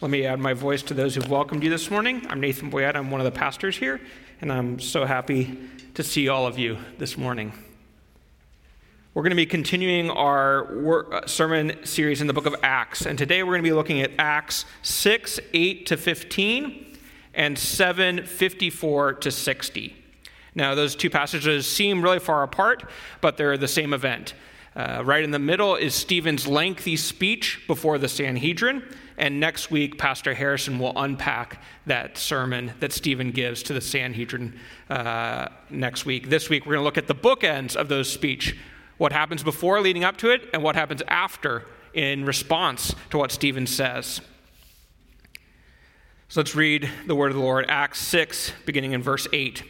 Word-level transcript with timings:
Let 0.00 0.10
me 0.10 0.24
add 0.24 0.38
my 0.38 0.54
voice 0.54 0.82
to 0.84 0.94
those 0.94 1.14
who've 1.14 1.28
welcomed 1.28 1.62
you 1.62 1.68
this 1.68 1.90
morning. 1.90 2.26
I'm 2.30 2.40
Nathan 2.40 2.70
Boyette. 2.70 2.96
I'm 2.96 3.10
one 3.10 3.20
of 3.20 3.26
the 3.26 3.38
pastors 3.38 3.76
here, 3.76 4.00
and 4.40 4.50
I'm 4.50 4.80
so 4.80 5.04
happy 5.04 5.58
to 5.92 6.02
see 6.02 6.28
all 6.28 6.46
of 6.46 6.58
you 6.58 6.78
this 6.96 7.18
morning. 7.18 7.52
We're 9.12 9.24
going 9.24 9.30
to 9.30 9.36
be 9.36 9.44
continuing 9.44 10.08
our 10.08 11.12
uh, 11.12 11.26
sermon 11.26 11.84
series 11.84 12.22
in 12.22 12.26
the 12.26 12.32
book 12.32 12.46
of 12.46 12.56
Acts, 12.62 13.04
and 13.04 13.18
today 13.18 13.42
we're 13.42 13.52
going 13.52 13.62
to 13.62 13.68
be 13.68 13.74
looking 13.74 14.00
at 14.00 14.10
Acts 14.18 14.64
6, 14.80 15.38
8 15.52 15.86
to 15.86 15.96
15, 15.98 16.96
and 17.34 17.58
7, 17.58 18.24
54 18.24 19.12
to 19.12 19.30
60. 19.30 19.96
Now, 20.54 20.74
those 20.74 20.96
two 20.96 21.10
passages 21.10 21.70
seem 21.70 22.02
really 22.02 22.20
far 22.20 22.42
apart, 22.42 22.88
but 23.20 23.36
they're 23.36 23.58
the 23.58 23.68
same 23.68 23.92
event. 23.92 24.32
Uh, 24.76 25.02
right 25.04 25.22
in 25.22 25.30
the 25.30 25.38
middle 25.38 25.76
is 25.76 25.94
Stephen's 25.94 26.46
lengthy 26.46 26.96
speech 26.96 27.62
before 27.66 27.98
the 27.98 28.08
Sanhedrin. 28.08 28.82
And 29.16 29.38
next 29.38 29.70
week, 29.70 29.98
Pastor 29.98 30.34
Harrison 30.34 30.78
will 30.80 30.92
unpack 30.96 31.62
that 31.86 32.18
sermon 32.18 32.72
that 32.80 32.92
Stephen 32.92 33.30
gives 33.30 33.62
to 33.64 33.72
the 33.72 33.80
Sanhedrin 33.80 34.58
uh, 34.90 35.48
next 35.70 36.04
week. 36.04 36.28
This 36.28 36.50
week, 36.50 36.66
we're 36.66 36.72
going 36.72 36.80
to 36.80 36.84
look 36.84 36.98
at 36.98 37.06
the 37.06 37.14
bookends 37.14 37.76
of 37.76 37.88
those 37.88 38.12
speech 38.12 38.56
what 38.96 39.12
happens 39.12 39.42
before 39.42 39.80
leading 39.80 40.04
up 40.04 40.16
to 40.18 40.30
it, 40.30 40.48
and 40.52 40.62
what 40.62 40.76
happens 40.76 41.02
after 41.08 41.64
in 41.92 42.24
response 42.24 42.94
to 43.10 43.18
what 43.18 43.32
Stephen 43.32 43.66
says. 43.66 44.20
So 46.28 46.40
let's 46.40 46.54
read 46.54 46.88
the 47.06 47.14
word 47.14 47.30
of 47.30 47.36
the 47.36 47.42
Lord, 47.42 47.66
Acts 47.68 48.00
6, 48.00 48.52
beginning 48.66 48.92
in 48.92 49.02
verse 49.02 49.26
8. 49.32 49.62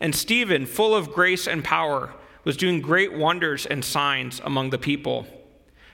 And 0.00 0.14
Stephen, 0.14 0.66
full 0.66 0.94
of 0.94 1.12
grace 1.12 1.46
and 1.46 1.62
power, 1.62 2.14
was 2.44 2.56
doing 2.56 2.80
great 2.80 3.12
wonders 3.12 3.66
and 3.66 3.84
signs 3.84 4.40
among 4.44 4.70
the 4.70 4.78
people. 4.78 5.26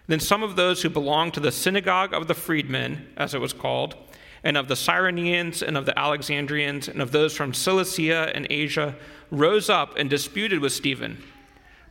Then 0.06 0.20
some 0.20 0.42
of 0.42 0.56
those 0.56 0.82
who 0.82 0.88
belonged 0.88 1.34
to 1.34 1.40
the 1.40 1.52
synagogue 1.52 2.14
of 2.14 2.26
the 2.26 2.34
freedmen, 2.34 3.08
as 3.16 3.34
it 3.34 3.40
was 3.40 3.52
called, 3.52 3.94
and 4.42 4.56
of 4.56 4.68
the 4.68 4.74
Cyrenians 4.74 5.62
and 5.62 5.76
of 5.76 5.84
the 5.84 5.98
Alexandrians 5.98 6.88
and 6.88 7.02
of 7.02 7.12
those 7.12 7.36
from 7.36 7.52
Cilicia 7.52 8.32
and 8.34 8.46
Asia 8.48 8.96
rose 9.30 9.68
up 9.68 9.96
and 9.96 10.08
disputed 10.08 10.60
with 10.60 10.72
Stephen. 10.72 11.22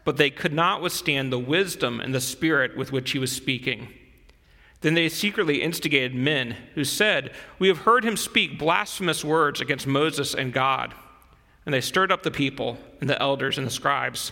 But 0.04 0.18
they 0.18 0.30
could 0.30 0.54
not 0.54 0.82
withstand 0.82 1.32
the 1.32 1.40
wisdom 1.40 2.00
and 2.00 2.16
the 2.16 2.22
spirit 2.22 2.78
with 2.78 2.92
which 2.92 3.12
he 3.12 3.20
was 3.20 3.32
speaking. 3.32 3.90
Then 4.82 4.94
they 4.94 5.10
secretly 5.10 5.62
instigated 5.62 6.16
men 6.16 6.56
who 6.76 6.84
said, 6.84 7.32
We 7.60 7.68
have 7.68 7.80
heard 7.80 8.06
him 8.06 8.16
speak 8.16 8.58
blasphemous 8.58 9.26
words 9.26 9.60
against 9.60 9.88
Moses 9.88 10.34
and 10.34 10.54
God. 10.54 10.94
And 11.66 11.74
they 11.74 11.82
stirred 11.82 12.12
up 12.12 12.24
the 12.24 12.32
people 12.32 12.78
and 13.02 13.10
the 13.10 13.22
elders 13.22 13.58
and 13.58 13.68
the 13.68 13.72
scribes. 13.72 14.32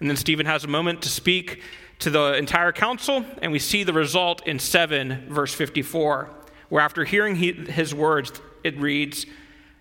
And 0.00 0.08
then 0.08 0.16
Stephen 0.16 0.46
has 0.46 0.64
a 0.64 0.68
moment 0.68 1.02
to 1.02 1.08
speak 1.08 1.62
to 2.00 2.10
the 2.10 2.34
entire 2.34 2.72
council, 2.72 3.24
and 3.40 3.52
we 3.52 3.58
see 3.58 3.84
the 3.84 3.92
result 3.92 4.46
in 4.46 4.58
7, 4.58 5.26
verse 5.28 5.54
54, 5.54 6.30
where 6.68 6.82
after 6.82 7.04
hearing 7.04 7.36
he, 7.36 7.52
his 7.52 7.94
words, 7.94 8.32
it 8.62 8.78
reads 8.78 9.26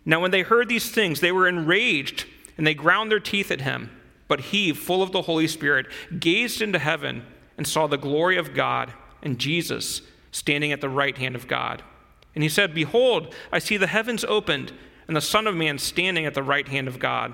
Now, 0.06 0.22
when 0.22 0.32
they 0.32 0.42
heard 0.42 0.70
these 0.70 0.92
things, 0.92 1.20
they 1.20 1.32
were 1.32 1.48
enraged, 1.48 2.26
and 2.58 2.68
they 2.68 2.74
ground 2.74 3.12
their 3.12 3.20
teeth 3.20 3.52
at 3.52 3.62
him. 3.62 3.90
But 4.28 4.40
he, 4.40 4.74
full 4.74 5.04
of 5.04 5.12
the 5.12 5.24
Holy 5.24 5.48
Spirit, 5.48 5.88
gazed 6.20 6.62
into 6.62 6.80
heaven 6.80 7.26
and 7.58 7.68
saw 7.68 7.88
the 7.88 7.98
glory 7.98 8.38
of 8.38 8.54
God 8.54 8.94
and 9.22 9.40
Jesus 9.40 10.02
standing 10.32 10.72
at 10.72 10.82
the 10.82 10.90
right 10.90 11.18
hand 11.18 11.36
of 11.36 11.48
God. 11.48 11.84
And 12.36 12.44
he 12.44 12.50
said, 12.50 12.74
Behold, 12.74 13.34
I 13.52 13.60
see 13.60 13.78
the 13.78 13.88
heavens 13.88 14.24
opened, 14.24 14.74
and 15.08 15.16
the 15.16 15.22
Son 15.22 15.48
of 15.48 15.56
Man 15.56 15.78
standing 15.78 16.26
at 16.26 16.34
the 16.34 16.44
right 16.44 16.68
hand 16.68 16.88
of 16.88 17.00
God. 17.00 17.34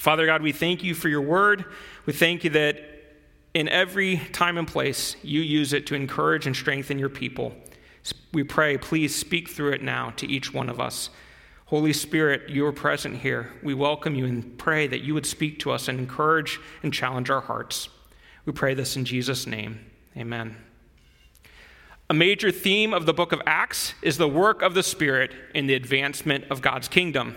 Father 0.00 0.24
God, 0.24 0.40
we 0.40 0.52
thank 0.52 0.82
you 0.82 0.94
for 0.94 1.10
your 1.10 1.20
word. 1.20 1.66
We 2.06 2.14
thank 2.14 2.42
you 2.42 2.48
that 2.50 2.80
in 3.52 3.68
every 3.68 4.16
time 4.32 4.56
and 4.56 4.66
place, 4.66 5.14
you 5.22 5.42
use 5.42 5.74
it 5.74 5.86
to 5.88 5.94
encourage 5.94 6.46
and 6.46 6.56
strengthen 6.56 6.98
your 6.98 7.10
people. 7.10 7.52
We 8.32 8.42
pray, 8.42 8.78
please 8.78 9.14
speak 9.14 9.50
through 9.50 9.72
it 9.72 9.82
now 9.82 10.14
to 10.16 10.26
each 10.26 10.54
one 10.54 10.70
of 10.70 10.80
us. 10.80 11.10
Holy 11.66 11.92
Spirit, 11.92 12.48
you 12.48 12.64
are 12.64 12.72
present 12.72 13.18
here. 13.18 13.52
We 13.62 13.74
welcome 13.74 14.14
you 14.14 14.24
and 14.24 14.56
pray 14.56 14.86
that 14.86 15.02
you 15.02 15.12
would 15.12 15.26
speak 15.26 15.58
to 15.58 15.70
us 15.70 15.86
and 15.86 15.98
encourage 15.98 16.58
and 16.82 16.94
challenge 16.94 17.28
our 17.28 17.42
hearts. 17.42 17.90
We 18.46 18.54
pray 18.54 18.72
this 18.72 18.96
in 18.96 19.04
Jesus' 19.04 19.46
name. 19.46 19.84
Amen. 20.16 20.56
A 22.08 22.14
major 22.14 22.50
theme 22.50 22.94
of 22.94 23.04
the 23.04 23.12
book 23.12 23.32
of 23.32 23.42
Acts 23.44 23.92
is 24.00 24.16
the 24.16 24.26
work 24.26 24.62
of 24.62 24.72
the 24.72 24.82
Spirit 24.82 25.32
in 25.54 25.66
the 25.66 25.74
advancement 25.74 26.44
of 26.50 26.62
God's 26.62 26.88
kingdom. 26.88 27.36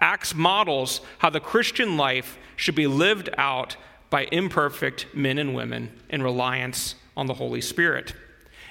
Acts 0.00 0.34
models 0.34 1.00
how 1.18 1.30
the 1.30 1.40
Christian 1.40 1.96
life 1.96 2.38
should 2.56 2.74
be 2.74 2.86
lived 2.86 3.30
out 3.36 3.76
by 4.10 4.28
imperfect 4.32 5.06
men 5.14 5.38
and 5.38 5.54
women 5.54 5.90
in 6.08 6.22
reliance 6.22 6.94
on 7.16 7.26
the 7.26 7.34
Holy 7.34 7.60
Spirit. 7.60 8.14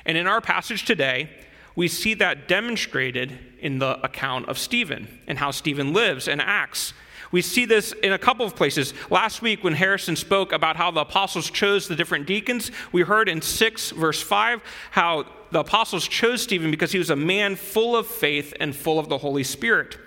And 0.06 0.18
in 0.18 0.26
our 0.26 0.42
passage 0.42 0.86
today, 0.86 1.30
we 1.76 1.88
see 1.88 2.16
that 2.16 2.48
demonstrated 2.48 3.38
in 3.60 3.78
the 3.80 4.04
account 4.04 4.50
of 4.50 4.58
Stephen 4.58 5.08
and 5.28 5.38
how 5.38 5.52
Stephen 5.52 5.94
lives 5.94 6.28
and 6.28 6.42
acts. 6.42 6.94
We 7.32 7.42
see 7.42 7.66
this 7.66 7.92
in 7.92 8.14
a 8.14 8.18
couple 8.18 8.46
of 8.46 8.56
places. 8.56 8.94
Last 9.10 9.42
week, 9.42 9.64
when 9.64 9.74
Harrison 9.74 10.16
spoke 10.16 10.54
about 10.54 10.78
how 10.78 10.92
the 10.92 11.02
apostles 11.02 11.52
chose 11.52 11.88
the 11.88 11.96
different 11.96 12.26
deacons, 12.26 12.72
we 12.92 13.02
heard 13.02 13.28
in 13.28 13.42
6, 13.42 13.92
verse 13.92 14.22
5, 14.22 14.62
how 14.92 15.26
the 15.52 15.60
apostles 15.60 16.08
chose 16.08 16.42
Stephen 16.42 16.72
because 16.72 16.94
he 16.94 16.98
was 16.98 17.10
a 17.10 17.16
man 17.16 17.56
full 17.56 17.96
of 17.96 18.08
faith 18.08 18.54
and 18.60 18.76
full 18.76 18.98
of 18.98 19.10
the 19.10 19.18
Holy 19.18 19.44
Spirit. 19.44 19.98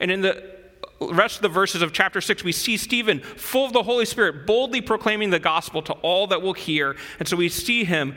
And 0.00 0.10
in 0.10 0.20
the 0.20 0.53
rest 1.00 1.36
of 1.36 1.42
the 1.42 1.48
verses 1.48 1.82
of 1.82 1.92
chapter 1.92 2.20
6, 2.20 2.44
we 2.44 2.52
see 2.52 2.76
Stephen, 2.76 3.20
full 3.20 3.66
of 3.66 3.72
the 3.72 3.82
Holy 3.82 4.04
Spirit, 4.04 4.46
boldly 4.46 4.80
proclaiming 4.80 5.30
the 5.30 5.38
gospel 5.38 5.82
to 5.82 5.92
all 5.94 6.26
that 6.28 6.42
will 6.42 6.52
hear. 6.52 6.96
And 7.18 7.28
so 7.28 7.36
we 7.36 7.48
see 7.48 7.84
him 7.84 8.16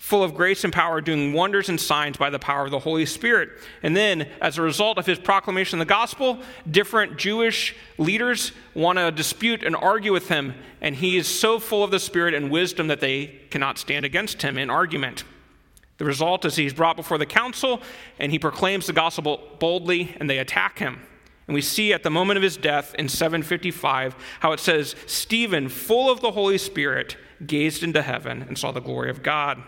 full 0.00 0.22
of 0.24 0.34
grace 0.34 0.64
and 0.64 0.72
power, 0.72 1.02
doing 1.02 1.34
wonders 1.34 1.68
and 1.68 1.78
signs 1.78 2.16
by 2.16 2.30
the 2.30 2.38
power 2.38 2.64
of 2.64 2.70
the 2.70 2.78
Holy 2.78 3.04
Spirit. 3.04 3.50
And 3.82 3.94
then, 3.94 4.28
as 4.40 4.56
a 4.56 4.62
result 4.62 4.96
of 4.96 5.04
his 5.04 5.18
proclamation 5.18 5.78
of 5.78 5.86
the 5.86 5.94
gospel, 5.94 6.38
different 6.68 7.18
Jewish 7.18 7.76
leaders 7.98 8.52
want 8.74 8.98
to 8.98 9.10
dispute 9.12 9.62
and 9.62 9.76
argue 9.76 10.12
with 10.12 10.28
him. 10.28 10.54
And 10.80 10.96
he 10.96 11.18
is 11.18 11.28
so 11.28 11.58
full 11.58 11.84
of 11.84 11.90
the 11.90 12.00
Spirit 12.00 12.32
and 12.32 12.50
wisdom 12.50 12.86
that 12.88 13.00
they 13.00 13.26
cannot 13.50 13.76
stand 13.76 14.06
against 14.06 14.40
him 14.40 14.56
in 14.56 14.70
argument. 14.70 15.24
The 15.98 16.06
result 16.06 16.46
is 16.46 16.56
he's 16.56 16.72
brought 16.72 16.96
before 16.96 17.18
the 17.18 17.26
council 17.26 17.82
and 18.18 18.32
he 18.32 18.38
proclaims 18.38 18.86
the 18.86 18.94
gospel 18.94 19.38
boldly, 19.58 20.16
and 20.18 20.30
they 20.30 20.38
attack 20.38 20.78
him. 20.78 21.02
And 21.50 21.54
we 21.56 21.62
see 21.62 21.92
at 21.92 22.04
the 22.04 22.10
moment 22.10 22.36
of 22.36 22.44
his 22.44 22.56
death 22.56 22.94
in 22.94 23.08
755 23.08 24.14
how 24.38 24.52
it 24.52 24.60
says, 24.60 24.94
Stephen, 25.06 25.68
full 25.68 26.08
of 26.08 26.20
the 26.20 26.30
Holy 26.30 26.58
Spirit, 26.58 27.16
gazed 27.44 27.82
into 27.82 28.02
heaven 28.02 28.42
and 28.42 28.56
saw 28.56 28.70
the 28.70 28.78
glory 28.78 29.10
of 29.10 29.24
God. 29.24 29.60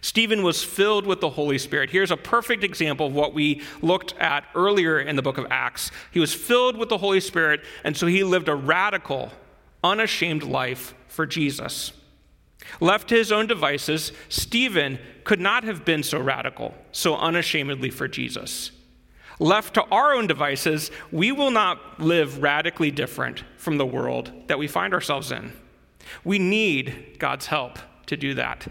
Stephen 0.00 0.42
was 0.42 0.64
filled 0.64 1.06
with 1.06 1.20
the 1.20 1.30
Holy 1.30 1.58
Spirit. 1.58 1.90
Here's 1.90 2.10
a 2.10 2.16
perfect 2.16 2.64
example 2.64 3.06
of 3.06 3.14
what 3.14 3.34
we 3.34 3.62
looked 3.82 4.18
at 4.18 4.46
earlier 4.56 4.98
in 4.98 5.14
the 5.14 5.22
book 5.22 5.38
of 5.38 5.46
Acts. 5.48 5.92
He 6.10 6.18
was 6.18 6.34
filled 6.34 6.76
with 6.76 6.88
the 6.88 6.98
Holy 6.98 7.20
Spirit, 7.20 7.60
and 7.84 7.96
so 7.96 8.08
he 8.08 8.24
lived 8.24 8.48
a 8.48 8.56
radical, 8.56 9.30
unashamed 9.84 10.42
life 10.42 10.92
for 11.06 11.24
Jesus. 11.24 11.92
Left 12.80 13.08
to 13.10 13.14
his 13.14 13.30
own 13.30 13.46
devices, 13.46 14.10
Stephen 14.28 14.98
could 15.22 15.38
not 15.38 15.62
have 15.62 15.84
been 15.84 16.02
so 16.02 16.18
radical, 16.18 16.74
so 16.90 17.14
unashamedly 17.14 17.90
for 17.90 18.08
Jesus. 18.08 18.72
Left 19.38 19.74
to 19.74 19.84
our 19.84 20.14
own 20.14 20.26
devices, 20.26 20.90
we 21.10 21.32
will 21.32 21.50
not 21.50 22.00
live 22.00 22.42
radically 22.42 22.90
different 22.90 23.44
from 23.56 23.78
the 23.78 23.86
world 23.86 24.32
that 24.46 24.58
we 24.58 24.68
find 24.68 24.94
ourselves 24.94 25.32
in. 25.32 25.52
We 26.22 26.38
need 26.38 27.16
God's 27.18 27.46
help 27.46 27.78
to 28.06 28.16
do 28.16 28.34
that. 28.34 28.66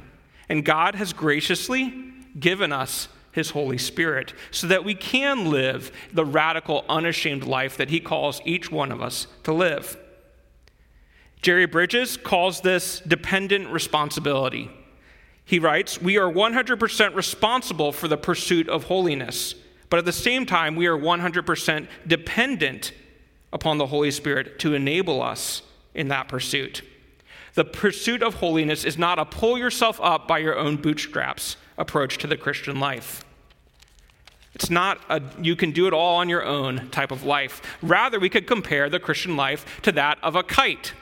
And 0.47 0.63
God 0.63 0.95
has 0.95 1.13
graciously 1.13 2.13
given 2.39 2.71
us 2.71 3.07
his 3.31 3.49
Holy 3.49 3.77
Spirit 3.77 4.33
so 4.51 4.67
that 4.67 4.85
we 4.85 4.95
can 4.95 5.49
live 5.49 5.91
the 6.13 6.25
radical, 6.25 6.85
unashamed 6.87 7.43
life 7.43 7.75
that 7.77 7.89
he 7.89 7.99
calls 7.99 8.41
each 8.45 8.71
one 8.71 8.91
of 8.91 9.01
us 9.01 9.27
to 9.43 9.51
live. 9.51 9.97
Jerry 11.41 11.65
Bridges 11.65 12.15
calls 12.15 12.61
this 12.61 13.01
dependent 13.01 13.69
responsibility. 13.69 14.71
He 15.43 15.59
writes, 15.59 16.01
We 16.01 16.17
are 16.17 16.31
100% 16.31 17.15
responsible 17.15 17.91
for 17.91 18.07
the 18.07 18.17
pursuit 18.17 18.69
of 18.69 18.85
holiness, 18.85 19.55
but 19.93 19.99
at 19.99 20.05
the 20.05 20.11
same 20.11 20.47
time, 20.47 20.75
we 20.75 20.87
are 20.87 20.97
100% 20.97 21.87
dependent 22.07 22.93
upon 23.51 23.77
the 23.77 23.85
Holy 23.85 24.09
Spirit 24.09 24.57
to 24.57 24.73
enable 24.73 25.21
us 25.21 25.61
in 25.93 26.07
that 26.07 26.27
pursuit. 26.27 26.81
The 27.53 27.63
pursuit 27.63 28.23
of 28.23 28.33
holiness 28.33 28.85
is 28.85 28.97
not 28.97 29.19
a 29.19 29.25
pull 29.25 29.55
yourself 29.55 29.99
up 30.01 30.27
by 30.27 30.39
your 30.39 30.57
own 30.57 30.77
bootstraps 30.77 31.57
approach 31.77 32.17
to 32.17 32.25
the 32.25 32.35
Christian 32.35 32.79
life. 32.79 33.23
It's 34.55 34.71
not 34.71 34.99
a 35.09 35.21
you 35.39 35.55
can 35.55 35.71
do 35.71 35.85
it 35.85 35.93
all 35.93 36.15
on 36.15 36.27
your 36.27 36.43
own 36.43 36.89
type 36.89 37.11
of 37.11 37.23
life. 37.23 37.61
Rather, 37.83 38.19
we 38.19 38.29
could 38.29 38.47
compare 38.47 38.89
the 38.89 38.99
Christian 38.99 39.37
life 39.37 39.79
to 39.83 39.91
that 39.91 40.17
of 40.23 40.35
a 40.35 40.41
kite. 40.41 40.93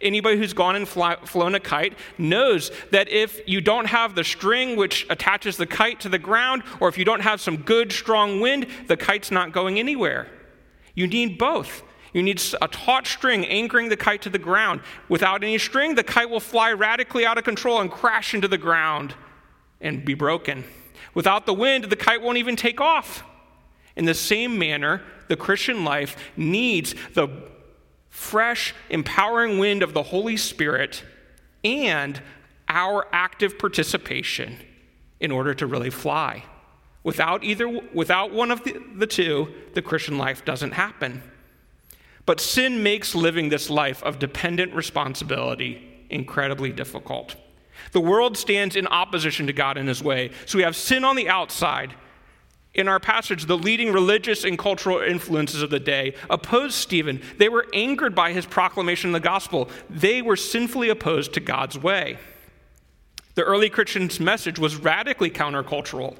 Anybody 0.00 0.36
who's 0.36 0.52
gone 0.52 0.76
and 0.76 0.86
fly, 0.86 1.16
flown 1.24 1.54
a 1.54 1.60
kite 1.60 1.94
knows 2.18 2.70
that 2.90 3.08
if 3.08 3.40
you 3.46 3.60
don't 3.60 3.86
have 3.86 4.14
the 4.14 4.24
string 4.24 4.76
which 4.76 5.06
attaches 5.08 5.56
the 5.56 5.66
kite 5.66 6.00
to 6.00 6.08
the 6.08 6.18
ground, 6.18 6.62
or 6.80 6.88
if 6.88 6.98
you 6.98 7.04
don't 7.04 7.20
have 7.20 7.40
some 7.40 7.56
good, 7.56 7.92
strong 7.92 8.40
wind, 8.40 8.66
the 8.88 8.96
kite's 8.96 9.30
not 9.30 9.52
going 9.52 9.78
anywhere. 9.78 10.28
You 10.94 11.06
need 11.06 11.38
both. 11.38 11.82
You 12.12 12.22
need 12.22 12.42
a 12.60 12.68
taut 12.68 13.06
string 13.06 13.46
anchoring 13.46 13.88
the 13.88 13.96
kite 13.96 14.22
to 14.22 14.30
the 14.30 14.38
ground. 14.38 14.80
Without 15.08 15.42
any 15.42 15.58
string, 15.58 15.94
the 15.94 16.04
kite 16.04 16.30
will 16.30 16.40
fly 16.40 16.72
radically 16.72 17.26
out 17.26 17.38
of 17.38 17.44
control 17.44 17.80
and 17.80 17.90
crash 17.90 18.34
into 18.34 18.48
the 18.48 18.58
ground 18.58 19.14
and 19.80 20.04
be 20.04 20.14
broken. 20.14 20.64
Without 21.14 21.46
the 21.46 21.54
wind, 21.54 21.84
the 21.84 21.96
kite 21.96 22.22
won't 22.22 22.38
even 22.38 22.56
take 22.56 22.80
off. 22.80 23.22
In 23.96 24.04
the 24.04 24.14
same 24.14 24.58
manner, 24.58 25.02
the 25.28 25.36
Christian 25.36 25.84
life 25.84 26.16
needs 26.36 26.94
the 27.14 27.28
fresh, 28.16 28.74
empowering 28.88 29.58
wind 29.58 29.82
of 29.82 29.92
the 29.92 30.04
Holy 30.04 30.38
Spirit 30.38 31.04
and 31.62 32.22
our 32.66 33.06
active 33.12 33.58
participation 33.58 34.56
in 35.20 35.30
order 35.30 35.52
to 35.52 35.66
really 35.66 35.90
fly. 35.90 36.42
Without 37.04 37.44
either 37.44 37.68
without 37.92 38.32
one 38.32 38.50
of 38.50 38.64
the, 38.64 38.82
the 38.96 39.06
two, 39.06 39.52
the 39.74 39.82
Christian 39.82 40.16
life 40.16 40.46
doesn't 40.46 40.72
happen. 40.72 41.22
But 42.24 42.40
sin 42.40 42.82
makes 42.82 43.14
living 43.14 43.50
this 43.50 43.68
life 43.68 44.02
of 44.02 44.18
dependent 44.18 44.74
responsibility 44.74 46.06
incredibly 46.08 46.72
difficult. 46.72 47.36
The 47.92 48.00
world 48.00 48.38
stands 48.38 48.76
in 48.76 48.86
opposition 48.86 49.46
to 49.46 49.52
God 49.52 49.76
in 49.76 49.86
his 49.86 50.02
way. 50.02 50.30
So 50.46 50.56
we 50.56 50.64
have 50.64 50.74
sin 50.74 51.04
on 51.04 51.16
the 51.16 51.28
outside. 51.28 51.94
In 52.76 52.88
our 52.88 53.00
passage, 53.00 53.46
the 53.46 53.56
leading 53.56 53.90
religious 53.90 54.44
and 54.44 54.58
cultural 54.58 55.00
influences 55.00 55.62
of 55.62 55.70
the 55.70 55.80
day 55.80 56.14
opposed 56.28 56.74
Stephen. 56.74 57.22
They 57.38 57.48
were 57.48 57.66
angered 57.72 58.14
by 58.14 58.32
his 58.32 58.44
proclamation 58.44 59.10
of 59.10 59.14
the 59.14 59.26
gospel. 59.26 59.70
They 59.88 60.20
were 60.20 60.36
sinfully 60.36 60.90
opposed 60.90 61.32
to 61.34 61.40
God's 61.40 61.78
way. 61.78 62.18
The 63.34 63.44
early 63.44 63.70
Christians' 63.70 64.20
message 64.20 64.58
was 64.58 64.76
radically 64.76 65.30
countercultural. 65.30 66.16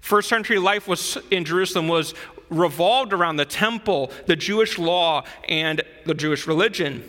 First 0.00 0.28
century 0.28 0.60
life 0.60 0.86
was 0.86 1.18
in 1.30 1.44
Jerusalem 1.44 1.88
was 1.88 2.14
revolved 2.50 3.12
around 3.12 3.36
the 3.36 3.44
temple, 3.44 4.12
the 4.26 4.36
Jewish 4.36 4.78
law, 4.78 5.24
and 5.48 5.82
the 6.06 6.14
Jewish 6.14 6.46
religion. 6.46 7.02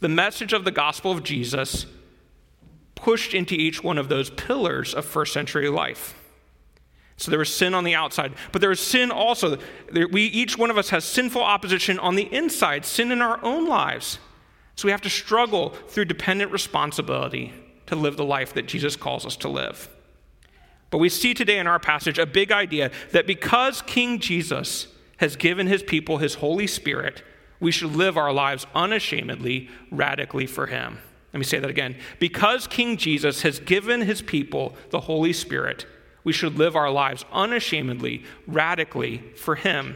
The 0.00 0.08
message 0.08 0.52
of 0.52 0.64
the 0.64 0.72
gospel 0.72 1.12
of 1.12 1.22
Jesus 1.22 1.86
pushed 2.96 3.34
into 3.34 3.54
each 3.54 3.84
one 3.84 3.98
of 3.98 4.08
those 4.08 4.30
pillars 4.30 4.94
of 4.94 5.04
first 5.04 5.32
century 5.32 5.68
life. 5.68 6.14
So 7.16 7.30
there 7.30 7.38
was 7.38 7.54
sin 7.54 7.72
on 7.74 7.84
the 7.84 7.94
outside, 7.94 8.34
but 8.52 8.60
there 8.60 8.70
was 8.70 8.80
sin 8.80 9.10
also. 9.10 9.58
We 9.92 10.24
each 10.24 10.58
one 10.58 10.70
of 10.70 10.76
us 10.76 10.90
has 10.90 11.04
sinful 11.04 11.42
opposition 11.42 11.98
on 11.98 12.14
the 12.14 12.32
inside, 12.32 12.84
sin 12.84 13.10
in 13.10 13.22
our 13.22 13.42
own 13.42 13.66
lives. 13.66 14.18
So 14.74 14.86
we 14.86 14.92
have 14.92 15.00
to 15.02 15.10
struggle 15.10 15.70
through 15.88 16.04
dependent 16.04 16.52
responsibility 16.52 17.54
to 17.86 17.96
live 17.96 18.18
the 18.18 18.24
life 18.24 18.52
that 18.54 18.66
Jesus 18.66 18.96
calls 18.96 19.24
us 19.24 19.36
to 19.38 19.48
live. 19.48 19.88
But 20.90 20.98
we 20.98 21.08
see 21.08 21.32
today 21.32 21.58
in 21.58 21.66
our 21.66 21.78
passage 21.78 22.18
a 22.18 22.26
big 22.26 22.52
idea 22.52 22.90
that 23.12 23.26
because 23.26 23.80
King 23.82 24.18
Jesus 24.18 24.88
has 25.16 25.36
given 25.36 25.66
his 25.66 25.82
people 25.82 26.18
his 26.18 26.34
Holy 26.34 26.66
Spirit, 26.66 27.22
we 27.60 27.72
should 27.72 27.96
live 27.96 28.18
our 28.18 28.32
lives 28.32 28.66
unashamedly, 28.74 29.70
radically 29.90 30.46
for 30.46 30.66
him. 30.66 30.98
Let 31.32 31.38
me 31.38 31.44
say 31.44 31.58
that 31.58 31.70
again. 31.70 31.96
Because 32.18 32.66
King 32.66 32.98
Jesus 32.98 33.42
has 33.42 33.58
given 33.58 34.02
his 34.02 34.20
people 34.20 34.74
the 34.90 35.00
Holy 35.00 35.32
Spirit, 35.32 35.86
we 36.26 36.32
should 36.32 36.58
live 36.58 36.74
our 36.74 36.90
lives 36.90 37.24
unashamedly, 37.32 38.24
radically 38.48 39.18
for 39.36 39.54
him. 39.54 39.94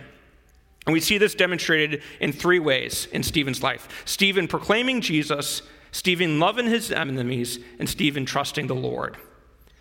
And 0.87 0.93
we 0.93 1.01
see 1.01 1.19
this 1.19 1.35
demonstrated 1.35 2.05
in 2.21 2.31
three 2.33 2.61
ways 2.61 3.07
in 3.07 3.25
Stephen's 3.25 3.65
life 3.65 4.03
Stephen 4.05 4.47
proclaiming 4.47 5.01
Jesus, 5.01 5.63
Stephen 5.91 6.39
loving 6.39 6.69
his 6.69 6.93
enemies, 6.93 7.59
and 7.81 7.89
Stephen 7.89 8.25
trusting 8.27 8.69
the 8.69 8.77
Lord. 8.77 9.17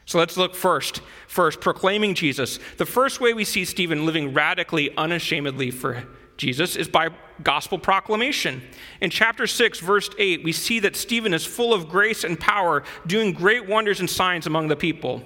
So 0.07 0.18
let's 0.18 0.38
look 0.38 0.56
first. 0.56 1.01
First, 1.28 1.62
proclaiming 1.62 2.16
Jesus. 2.16 2.57
The 2.78 2.86
first 2.88 3.22
way 3.22 3.36
we 3.36 3.45
see 3.45 3.63
Stephen 3.63 4.07
living 4.07 4.34
radically, 4.34 4.90
unashamedly 4.98 5.69
for 5.69 6.04
Jesus 6.38 6.75
is 6.75 6.88
by 6.88 7.10
gospel 7.44 7.78
proclamation. 7.78 8.63
In 9.02 9.12
chapter 9.12 9.45
6, 9.45 9.81
verse 9.81 10.10
8, 10.18 10.44
we 10.44 10.54
see 10.54 10.80
that 10.80 10.95
Stephen 10.95 11.31
is 11.36 11.45
full 11.45 11.75
of 11.75 11.90
grace 11.90 12.24
and 12.24 12.40
power, 12.40 12.84
doing 13.06 13.34
great 13.34 13.68
wonders 13.68 14.00
and 14.00 14.10
signs 14.10 14.48
among 14.48 14.68
the 14.68 14.75
people. 14.75 15.22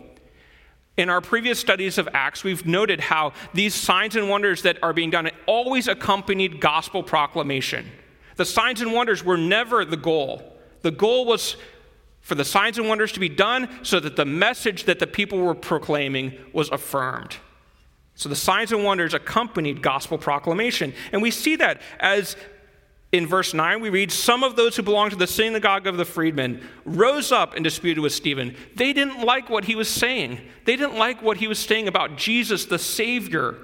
In 0.96 1.10
our 1.10 1.22
previous 1.22 1.60
studies 1.60 1.98
of 1.98 2.08
Acts, 2.14 2.44
we've 2.44 2.66
noted 2.66 3.00
how 3.00 3.34
these 3.54 3.74
signs 3.74 4.16
and 4.16 4.30
wonders 4.30 4.62
that 4.62 4.78
are 4.84 4.94
being 4.94 5.10
done 5.10 5.32
always 5.48 5.88
accompanied 5.88 6.60
gospel 6.60 7.02
proclamation. 7.02 7.90
The 8.36 8.46
signs 8.46 8.82
and 8.82 8.94
wonders 8.94 9.24
were 9.24 9.38
never 9.38 9.86
the 9.86 9.98
goal. 9.98 10.58
The 10.82 10.92
goal 10.92 11.26
was 11.26 11.56
for 12.22 12.36
the 12.36 12.46
signs 12.46 12.78
and 12.78 12.88
wonders 12.88 13.12
to 13.14 13.20
be 13.20 13.30
done 13.30 13.70
so 13.84 14.00
that 14.00 14.16
the 14.16 14.26
message 14.26 14.86
that 14.86 15.00
the 15.00 15.08
people 15.08 15.40
were 15.40 15.56
proclaiming 15.56 16.38
was 16.54 16.70
affirmed. 16.70 17.38
So 18.16 18.30
the 18.30 18.36
signs 18.36 18.72
and 18.72 18.84
wonders 18.84 19.14
accompanied 19.14 19.82
gospel 19.82 20.18
proclamation. 20.20 20.94
And 21.12 21.22
we 21.22 21.32
see 21.32 21.56
that 21.58 21.82
as 22.00 22.36
in 23.14 23.28
verse 23.28 23.54
9, 23.54 23.80
we 23.80 23.92
read, 23.92 24.12
Some 24.12 24.44
of 24.44 24.56
those 24.56 24.76
who 24.76 24.82
belonged 24.82 25.12
to 25.12 25.18
the 25.18 25.28
synagogue 25.28 25.86
of 25.86 25.98
the 25.98 26.04
freedmen 26.04 26.68
rose 26.84 27.32
up 27.32 27.54
and 27.54 27.64
disputed 27.64 28.02
with 28.02 28.12
Stephen. 28.12 28.56
They 28.76 28.92
didn't 28.92 29.24
like 29.24 29.52
what 29.52 29.66
he 29.66 29.76
was 29.76 29.88
saying, 29.88 30.42
they 30.66 30.76
didn't 30.76 30.98
like 30.98 31.22
what 31.22 31.38
he 31.38 31.48
was 31.48 31.60
saying 31.60 31.88
about 31.88 32.18
Jesus, 32.18 32.66
the 32.66 32.80
Savior. 32.80 33.56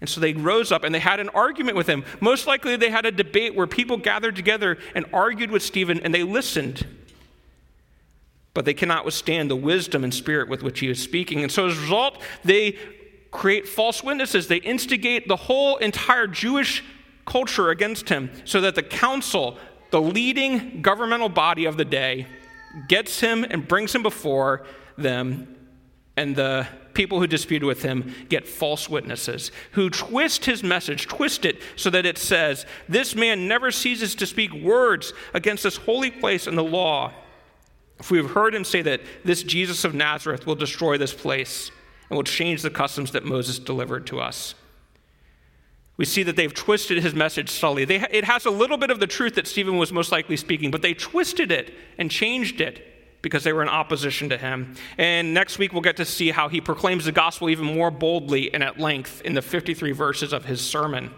And 0.00 0.10
so 0.10 0.20
they 0.20 0.32
rose 0.32 0.72
up 0.72 0.82
and 0.82 0.92
they 0.92 0.98
had 0.98 1.20
an 1.20 1.28
argument 1.28 1.76
with 1.76 1.86
him. 1.86 2.04
Most 2.20 2.48
likely, 2.48 2.74
they 2.74 2.90
had 2.90 3.06
a 3.06 3.12
debate 3.12 3.54
where 3.54 3.68
people 3.68 3.96
gathered 3.96 4.34
together 4.34 4.76
and 4.96 5.06
argued 5.12 5.52
with 5.52 5.62
Stephen 5.62 6.00
and 6.00 6.12
they 6.12 6.24
listened. 6.24 6.84
But 8.52 8.64
they 8.64 8.74
cannot 8.74 9.04
withstand 9.04 9.48
the 9.48 9.54
wisdom 9.54 10.02
and 10.02 10.12
spirit 10.12 10.48
with 10.48 10.64
which 10.64 10.80
he 10.80 10.90
is 10.90 11.00
speaking. 11.00 11.44
And 11.44 11.52
so, 11.52 11.68
as 11.68 11.78
a 11.78 11.80
result, 11.82 12.20
they 12.42 12.76
create 13.30 13.68
false 13.68 14.02
witnesses. 14.02 14.48
They 14.48 14.56
instigate 14.56 15.28
the 15.28 15.36
whole 15.36 15.76
entire 15.76 16.26
Jewish 16.26 16.82
culture 17.24 17.70
against 17.70 18.08
him 18.08 18.30
so 18.44 18.60
that 18.60 18.74
the 18.74 18.82
council, 18.82 19.58
the 19.90 20.00
leading 20.00 20.82
governmental 20.82 21.28
body 21.28 21.64
of 21.64 21.76
the 21.76 21.84
day, 21.84 22.26
gets 22.88 23.20
him 23.20 23.44
and 23.44 23.68
brings 23.68 23.94
him 23.94 24.02
before 24.02 24.64
them, 24.96 25.56
and 26.16 26.36
the 26.36 26.66
people 26.94 27.20
who 27.20 27.26
dispute 27.26 27.62
with 27.62 27.82
him 27.82 28.14
get 28.28 28.46
false 28.46 28.88
witnesses 28.88 29.50
who 29.72 29.88
twist 29.88 30.44
his 30.44 30.62
message, 30.62 31.06
twist 31.06 31.44
it 31.44 31.60
so 31.76 31.88
that 31.90 32.04
it 32.04 32.18
says, 32.18 32.66
This 32.88 33.14
man 33.14 33.48
never 33.48 33.70
ceases 33.70 34.14
to 34.16 34.26
speak 34.26 34.52
words 34.52 35.12
against 35.32 35.62
this 35.62 35.76
holy 35.76 36.10
place 36.10 36.46
and 36.46 36.56
the 36.56 36.62
law. 36.62 37.12
If 37.98 38.10
we've 38.10 38.30
heard 38.30 38.54
him 38.54 38.64
say 38.64 38.82
that 38.82 39.00
this 39.24 39.42
Jesus 39.42 39.84
of 39.84 39.94
Nazareth 39.94 40.46
will 40.46 40.54
destroy 40.54 40.98
this 40.98 41.14
place, 41.14 41.70
and 42.12 42.16
will 42.18 42.24
change 42.24 42.60
the 42.60 42.68
customs 42.68 43.12
that 43.12 43.24
Moses 43.24 43.58
delivered 43.58 44.06
to 44.08 44.20
us. 44.20 44.54
We 45.96 46.04
see 46.04 46.22
that 46.22 46.36
they've 46.36 46.52
twisted 46.52 47.02
his 47.02 47.14
message 47.14 47.50
subtly. 47.50 47.84
They, 47.84 47.96
it 48.10 48.24
has 48.24 48.46
a 48.46 48.50
little 48.50 48.78
bit 48.78 48.90
of 48.90 48.98
the 48.98 49.06
truth 49.06 49.34
that 49.34 49.46
Stephen 49.46 49.76
was 49.76 49.92
most 49.92 50.10
likely 50.10 50.36
speaking, 50.36 50.70
but 50.70 50.82
they 50.82 50.94
twisted 50.94 51.52
it 51.52 51.74
and 51.98 52.10
changed 52.10 52.60
it 52.60 52.88
because 53.20 53.44
they 53.44 53.52
were 53.52 53.62
in 53.62 53.68
opposition 53.68 54.28
to 54.30 54.36
him. 54.36 54.74
And 54.98 55.32
next 55.32 55.58
week, 55.58 55.72
we'll 55.72 55.82
get 55.82 55.96
to 55.98 56.04
see 56.04 56.30
how 56.30 56.48
he 56.48 56.60
proclaims 56.60 57.04
the 57.04 57.12
gospel 57.12 57.50
even 57.50 57.66
more 57.66 57.90
boldly 57.90 58.52
and 58.52 58.62
at 58.62 58.78
length 58.78 59.22
in 59.22 59.34
the 59.34 59.42
53 59.42 59.92
verses 59.92 60.32
of 60.32 60.44
his 60.44 60.60
sermon. 60.60 61.14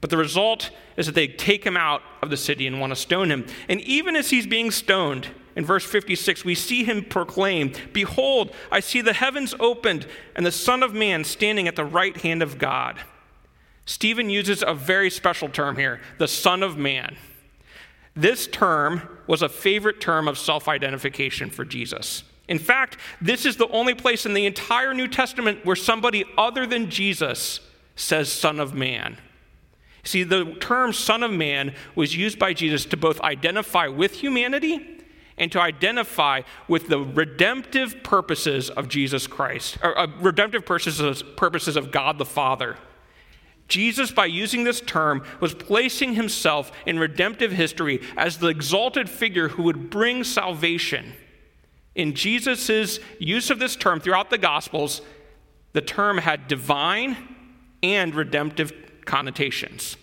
But 0.00 0.10
the 0.10 0.16
result 0.16 0.70
is 0.96 1.06
that 1.06 1.14
they 1.14 1.26
take 1.26 1.64
him 1.64 1.76
out 1.76 2.02
of 2.22 2.30
the 2.30 2.36
city 2.36 2.66
and 2.66 2.78
want 2.78 2.90
to 2.90 2.96
stone 2.96 3.30
him. 3.30 3.46
And 3.68 3.80
even 3.80 4.16
as 4.16 4.30
he's 4.30 4.46
being 4.46 4.70
stoned, 4.70 5.28
in 5.56 5.64
verse 5.64 5.84
56, 5.84 6.44
we 6.44 6.54
see 6.54 6.84
him 6.84 7.04
proclaim, 7.04 7.72
Behold, 7.92 8.52
I 8.70 8.80
see 8.80 9.00
the 9.00 9.12
heavens 9.12 9.54
opened 9.58 10.06
and 10.34 10.44
the 10.44 10.52
Son 10.52 10.82
of 10.82 10.92
Man 10.92 11.24
standing 11.24 11.68
at 11.68 11.76
the 11.76 11.84
right 11.84 12.16
hand 12.18 12.42
of 12.42 12.58
God. 12.58 13.00
Stephen 13.86 14.30
uses 14.30 14.62
a 14.66 14.74
very 14.74 15.10
special 15.10 15.48
term 15.48 15.76
here, 15.76 16.00
the 16.18 16.28
Son 16.28 16.62
of 16.62 16.76
Man. 16.76 17.16
This 18.16 18.46
term 18.46 19.02
was 19.26 19.42
a 19.42 19.48
favorite 19.48 20.00
term 20.00 20.28
of 20.28 20.38
self 20.38 20.68
identification 20.68 21.50
for 21.50 21.64
Jesus. 21.64 22.24
In 22.46 22.58
fact, 22.58 22.98
this 23.20 23.46
is 23.46 23.56
the 23.56 23.68
only 23.68 23.94
place 23.94 24.26
in 24.26 24.34
the 24.34 24.46
entire 24.46 24.94
New 24.94 25.08
Testament 25.08 25.64
where 25.64 25.76
somebody 25.76 26.24
other 26.36 26.66
than 26.66 26.90
Jesus 26.90 27.60
says 27.96 28.30
Son 28.30 28.60
of 28.60 28.74
Man. 28.74 29.16
See, 30.02 30.22
the 30.22 30.54
term 30.60 30.92
Son 30.92 31.22
of 31.22 31.32
Man 31.32 31.74
was 31.94 32.14
used 32.14 32.38
by 32.38 32.52
Jesus 32.52 32.84
to 32.86 32.96
both 32.96 33.20
identify 33.22 33.88
with 33.88 34.14
humanity 34.14 35.02
and 35.38 35.50
to 35.50 35.60
identify 35.60 36.42
with 36.68 36.88
the 36.88 37.00
redemptive 37.00 38.02
purposes 38.04 38.70
of 38.70 38.88
Jesus 38.88 39.26
Christ, 39.26 39.78
or 39.82 39.98
uh, 39.98 40.06
redemptive 40.20 40.64
purposes, 40.64 41.22
purposes 41.36 41.76
of 41.76 41.90
God 41.90 42.18
the 42.18 42.24
Father. 42.24 42.76
Jesus, 43.68 44.10
by 44.10 44.26
using 44.26 44.64
this 44.64 44.80
term, 44.80 45.24
was 45.40 45.54
placing 45.54 46.14
himself 46.14 46.70
in 46.86 46.98
redemptive 46.98 47.52
history 47.52 48.00
as 48.16 48.38
the 48.38 48.48
exalted 48.48 49.08
figure 49.08 49.48
who 49.48 49.62
would 49.62 49.90
bring 49.90 50.22
salvation. 50.22 51.14
In 51.94 52.14
Jesus' 52.14 52.98
use 53.18 53.50
of 53.50 53.58
this 53.58 53.76
term 53.76 54.00
throughout 54.00 54.30
the 54.30 54.38
Gospels, 54.38 55.00
the 55.72 55.80
term 55.80 56.18
had 56.18 56.48
divine 56.48 57.16
and 57.82 58.14
redemptive 58.14 58.72
connotations. 59.04 59.96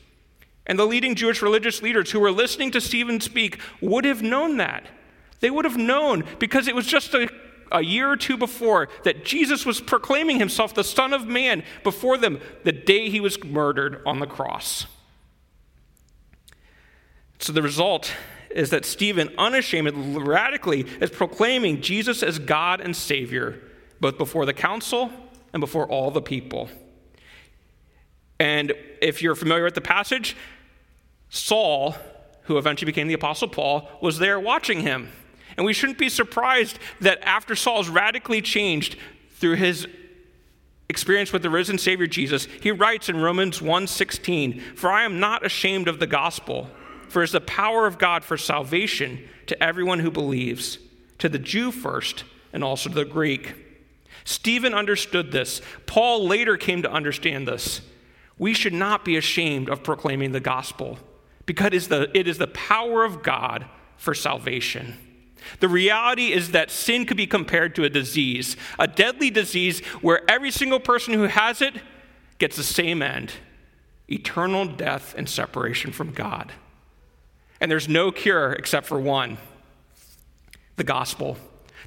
And 0.65 0.77
the 0.77 0.85
leading 0.85 1.15
Jewish 1.15 1.41
religious 1.41 1.81
leaders 1.81 2.11
who 2.11 2.19
were 2.19 2.31
listening 2.31 2.71
to 2.71 2.81
Stephen 2.81 3.19
speak 3.19 3.59
would 3.81 4.05
have 4.05 4.21
known 4.21 4.57
that. 4.57 4.85
They 5.39 5.49
would 5.49 5.65
have 5.65 5.77
known 5.77 6.23
because 6.39 6.67
it 6.67 6.75
was 6.75 6.85
just 6.85 7.13
a, 7.13 7.27
a 7.71 7.81
year 7.81 8.09
or 8.09 8.17
two 8.17 8.37
before 8.37 8.89
that 9.03 9.25
Jesus 9.25 9.65
was 9.65 9.79
proclaiming 9.79 10.39
himself 10.39 10.73
the 10.73 10.83
Son 10.83 11.13
of 11.13 11.27
Man 11.27 11.63
before 11.83 12.17
them 12.17 12.39
the 12.63 12.71
day 12.71 13.09
he 13.09 13.19
was 13.19 13.43
murdered 13.43 14.01
on 14.05 14.19
the 14.19 14.27
cross. 14.27 14.85
So 17.39 17.51
the 17.53 17.61
result 17.61 18.13
is 18.51 18.69
that 18.69 18.85
Stephen 18.85 19.29
unashamedly, 19.37 20.21
radically, 20.21 20.81
is 20.99 21.09
proclaiming 21.09 21.81
Jesus 21.81 22.21
as 22.21 22.37
God 22.37 22.81
and 22.81 22.95
Savior, 22.95 23.59
both 23.99 24.17
before 24.17 24.45
the 24.45 24.53
council 24.53 25.09
and 25.53 25.59
before 25.59 25.87
all 25.87 26.11
the 26.11 26.21
people. 26.21 26.69
And 28.39 28.73
if 29.01 29.21
you're 29.21 29.35
familiar 29.35 29.63
with 29.63 29.75
the 29.75 29.81
passage, 29.81 30.35
Saul, 31.29 31.95
who 32.43 32.57
eventually 32.57 32.87
became 32.91 33.07
the 33.07 33.13
Apostle 33.13 33.47
Paul, 33.47 33.87
was 34.01 34.17
there 34.19 34.39
watching 34.39 34.81
him. 34.81 35.09
And 35.57 35.65
we 35.65 35.73
shouldn't 35.73 35.97
be 35.97 36.09
surprised 36.09 36.79
that 36.99 37.21
after 37.23 37.55
Saul's 37.55 37.89
radically 37.89 38.41
changed 38.41 38.95
through 39.35 39.55
his 39.55 39.87
experience 40.89 41.31
with 41.31 41.41
the 41.41 41.49
risen 41.49 41.77
Savior 41.77 42.07
Jesus, 42.07 42.47
he 42.61 42.71
writes 42.71 43.09
in 43.09 43.17
Romans 43.17 43.61
1:16, 43.61 44.59
"For 44.75 44.91
I 44.91 45.03
am 45.03 45.19
not 45.19 45.45
ashamed 45.45 45.87
of 45.87 45.99
the 45.99 46.07
gospel, 46.07 46.69
for 47.07 47.21
it 47.21 47.25
is 47.25 47.31
the 47.31 47.41
power 47.41 47.87
of 47.87 47.97
God 47.97 48.23
for 48.23 48.37
salvation 48.37 49.27
to 49.47 49.63
everyone 49.63 49.99
who 49.99 50.11
believes, 50.11 50.77
to 51.19 51.29
the 51.29 51.39
Jew 51.39 51.71
first, 51.71 52.23
and 52.53 52.63
also 52.63 52.89
to 52.89 52.95
the 52.95 53.05
Greek." 53.05 53.53
Stephen 54.23 54.73
understood 54.73 55.31
this. 55.31 55.61
Paul 55.85 56.27
later 56.27 56.57
came 56.57 56.81
to 56.83 56.91
understand 56.91 57.47
this. 57.47 57.81
We 58.37 58.53
should 58.53 58.73
not 58.73 59.05
be 59.05 59.17
ashamed 59.17 59.69
of 59.69 59.83
proclaiming 59.83 60.31
the 60.31 60.39
gospel 60.39 60.99
because 61.45 61.67
it 61.67 61.73
is 61.73 61.87
the, 61.87 62.11
it 62.17 62.27
is 62.27 62.37
the 62.37 62.47
power 62.47 63.03
of 63.03 63.23
God 63.23 63.65
for 63.97 64.13
salvation. 64.13 64.97
The 65.59 65.67
reality 65.67 66.31
is 66.31 66.51
that 66.51 66.71
sin 66.71 67.05
could 67.05 67.17
be 67.17 67.27
compared 67.27 67.75
to 67.75 67.83
a 67.83 67.89
disease, 67.89 68.55
a 68.79 68.87
deadly 68.87 69.29
disease 69.29 69.79
where 70.01 70.29
every 70.29 70.51
single 70.51 70.79
person 70.79 71.13
who 71.13 71.23
has 71.23 71.61
it 71.61 71.75
gets 72.37 72.55
the 72.55 72.63
same 72.63 73.01
end 73.01 73.33
eternal 74.09 74.65
death 74.65 75.15
and 75.17 75.29
separation 75.29 75.91
from 75.91 76.11
God. 76.11 76.51
And 77.61 77.71
there's 77.71 77.87
no 77.87 78.11
cure 78.11 78.51
except 78.53 78.87
for 78.87 78.99
one 78.99 79.37
the 80.75 80.83
gospel. 80.83 81.37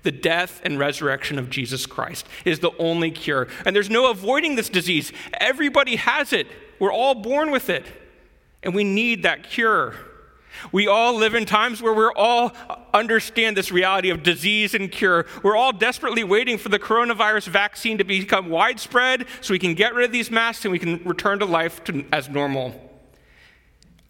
The 0.05 0.13
death 0.13 0.61
and 0.65 0.79
resurrection 0.79 1.39
of 1.39 1.51
Jesus 1.51 1.87
Christ 1.87 2.27
is 2.45 2.61
the 2.61 2.71
only 2.79 3.11
cure. 3.11 3.49
And 3.67 3.75
there's 3.75 3.91
no 3.91 4.11
avoiding 4.11 4.55
this 4.55 4.69
disease. 4.69 5.13
Everybody 5.41 5.97
has 5.97 6.33
it. 6.33 6.47
We're 6.79 6.93
all 6.93 7.15
born 7.15 7.51
with 7.51 7.71
it. 7.71 7.87
And 8.63 8.75
we 8.75 8.85
need 8.85 9.25
that 9.25 9.51
cure. 9.51 9.95
We 10.73 10.87
all 10.87 11.15
live 11.15 11.35
in 11.35 11.45
times 11.45 11.83
where 11.83 11.93
we're 11.93 12.13
all 12.13 12.53
understand 12.93 13.57
this 13.57 13.73
reality 13.73 14.11
of 14.11 14.23
disease 14.23 14.75
and 14.75 14.91
cure. 14.91 15.27
We're 15.43 15.57
all 15.57 15.73
desperately 15.73 16.25
waiting 16.25 16.59
for 16.59 16.69
the 16.69 16.79
coronavirus 16.79 17.49
vaccine 17.49 17.99
to 17.99 18.05
become 18.05 18.49
widespread 18.49 19.27
so 19.41 19.53
we 19.53 19.59
can 19.59 19.75
get 19.75 19.95
rid 19.95 20.07
of 20.07 20.13
these 20.13 20.31
masks 20.31 20.65
and 20.65 20.73
we 20.73 20.79
can 20.79 21.03
return 21.05 21.39
to 21.41 21.45
life 21.45 21.83
to, 21.85 22.05
as 22.13 22.29
normal. 22.29 22.81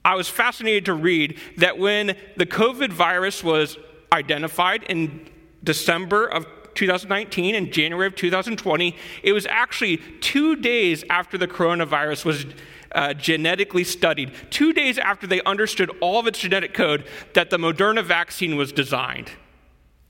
I 0.04 0.16
was 0.16 0.28
fascinated 0.28 0.84
to 0.86 0.94
read 0.94 1.38
that 1.56 1.78
when 1.78 2.16
the 2.36 2.46
COVID 2.46 2.90
virus 2.90 3.42
was 3.42 3.78
identified 4.12 4.82
in 4.84 5.28
December 5.62 6.26
of 6.26 6.46
2019 6.74 7.54
and 7.54 7.72
January 7.72 8.06
of 8.06 8.14
2020. 8.14 8.96
It 9.22 9.32
was 9.32 9.46
actually 9.46 9.98
two 10.20 10.56
days 10.56 11.04
after 11.08 11.38
the 11.38 11.48
coronavirus 11.48 12.24
was 12.24 12.46
uh, 12.94 13.14
genetically 13.14 13.84
studied, 13.84 14.32
two 14.50 14.72
days 14.72 14.98
after 14.98 15.26
they 15.26 15.42
understood 15.42 15.90
all 16.00 16.20
of 16.20 16.26
its 16.26 16.38
genetic 16.38 16.74
code, 16.74 17.04
that 17.34 17.50
the 17.50 17.56
Moderna 17.56 18.04
vaccine 18.04 18.56
was 18.56 18.72
designed. 18.72 19.30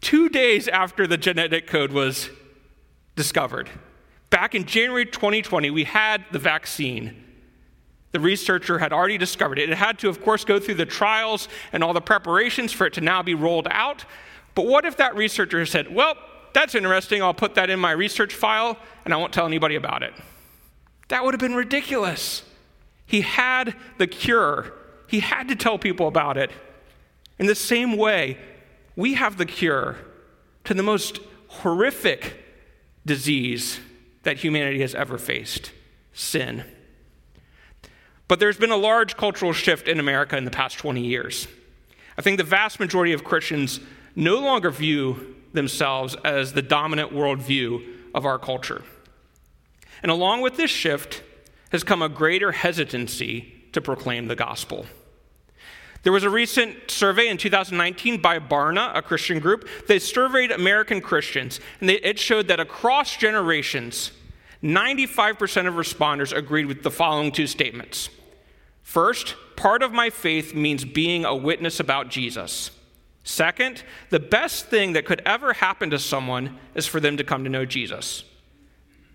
Two 0.00 0.29
days 0.29 0.69
after 0.69 1.07
the 1.07 1.17
genetic 1.17 1.67
code 1.67 1.91
was 1.93 2.29
discovered. 3.17 3.71
Back 4.31 4.55
in 4.55 4.64
January 4.64 5.07
2020, 5.07 5.71
we 5.71 5.85
had 5.85 6.25
the 6.33 6.38
vaccine. 6.38 7.25
The 8.12 8.21
researcher 8.21 8.79
had 8.79 8.93
already 8.93 9.19
discovered 9.19 9.59
it. 9.59 9.71
It 9.71 9.76
had 9.76 9.99
to, 10.00 10.09
of 10.09 10.23
course, 10.23 10.45
go 10.45 10.61
through 10.61 10.75
the 10.75 10.87
trials 10.87 11.49
and 11.73 11.83
all 11.83 11.93
the 11.93 12.00
preparations 12.00 12.73
for 12.73 12.87
it 12.87 12.93
to 12.95 13.00
now 13.00 13.23
be 13.23 13.35
rolled 13.35 13.69
out. 13.71 14.05
But 14.55 14.67
what 14.67 14.85
if 14.85 14.97
that 14.99 15.17
researcher 15.17 15.64
said, 15.67 15.93
Well, 15.93 16.17
that's 16.53 16.75
interesting, 16.75 17.23
I'll 17.23 17.35
put 17.35 17.57
that 17.57 17.71
in 17.71 17.81
my 17.81 17.91
research 17.91 18.35
file 18.35 18.79
and 19.05 19.12
I 19.12 19.17
won't 19.17 19.33
tell 19.33 19.47
anybody 19.47 19.75
about 19.75 20.03
it? 20.03 20.14
That 21.09 21.25
would 21.25 21.35
have 21.35 21.41
been 21.41 21.55
ridiculous. 21.55 22.43
He 23.06 23.20
had 23.20 23.75
the 23.99 24.06
cure, 24.06 24.73
he 25.06 25.20
had 25.20 25.49
to 25.49 25.56
tell 25.56 25.78
people 25.78 26.08
about 26.08 26.37
it. 26.37 26.50
In 27.38 27.46
the 27.46 27.54
same 27.54 27.96
way, 27.96 28.38
we 28.96 29.14
have 29.14 29.37
the 29.37 29.46
cure 29.46 29.96
to 30.64 30.75
the 30.75 30.82
most 30.82 31.18
horrific 31.49 32.44
disease 33.04 33.80
that 34.23 34.38
humanity 34.38 34.80
has 34.80 34.94
ever 34.94 35.18
faced 35.18 35.73
sin. 36.12 36.64
But 38.26 38.40
there's 38.40 38.56
been 38.56 38.70
a 38.70 38.76
large 38.76 39.16
cultural 39.16 39.52
shift 39.52 39.88
in 39.88 40.00
America 40.00 40.37
in 40.37 40.44
the 40.44 40.50
past 40.50 40.78
20 40.78 41.00
years. 41.04 41.46
I 42.16 42.23
think 42.23 42.38
the 42.38 42.44
vast 42.44 42.80
majority 42.80 43.12
of 43.12 43.25
Christians 43.25 43.80
no 44.16 44.38
longer 44.38 44.70
view 44.70 45.34
themselves 45.52 46.16
as 46.25 46.52
the 46.52 46.62
dominant 46.62 47.12
worldview 47.12 47.84
of 48.14 48.25
our 48.25 48.38
culture. 48.38 48.82
And 50.02 50.11
along 50.11 50.40
with 50.40 50.56
this 50.56 50.70
shift 50.70 51.23
has 51.75 51.83
come 51.83 52.02
a 52.02 52.09
greater 52.09 52.52
hesitancy 52.52 53.52
to 53.73 53.81
proclaim 53.81 54.28
the 54.28 54.37
gospel. 54.37 54.87
There 56.04 56.12
was 56.12 56.23
a 56.23 56.31
recent 56.31 56.88
survey 56.88 57.26
in 57.26 57.37
2019 57.37 58.23
by 58.23 58.38
Barna, 58.38 58.97
a 58.97 59.02
Christian 59.02 59.40
group. 59.40 59.66
They 59.88 59.99
surveyed 59.99 60.52
American 60.52 61.00
Christians, 61.00 61.59
and 61.81 61.88
they, 61.88 61.95
it 61.95 62.21
showed 62.21 62.47
that 62.47 62.61
across 62.61 63.16
generations, 63.16 64.12
95% 64.62 65.66
of 65.66 65.75
responders 65.75 66.33
agreed 66.33 66.66
with 66.66 66.85
the 66.85 66.93
following 66.93 67.33
two 67.33 67.49
statements. 67.49 68.09
First, 68.85 69.35
part 69.57 69.83
of 69.83 69.90
my 69.90 70.11
faith 70.11 70.54
means 70.54 70.85
being 70.85 71.25
a 71.25 71.35
witness 71.35 71.81
about 71.81 72.09
Jesus. 72.09 72.71
Second, 73.25 73.83
the 74.11 74.21
best 74.21 74.66
thing 74.66 74.93
that 74.93 75.07
could 75.07 75.23
ever 75.26 75.54
happen 75.54 75.90
to 75.90 75.99
someone 75.99 76.57
is 76.76 76.87
for 76.87 77.00
them 77.00 77.16
to 77.16 77.25
come 77.25 77.43
to 77.43 77.50
know 77.50 77.64
Jesus. 77.64 78.23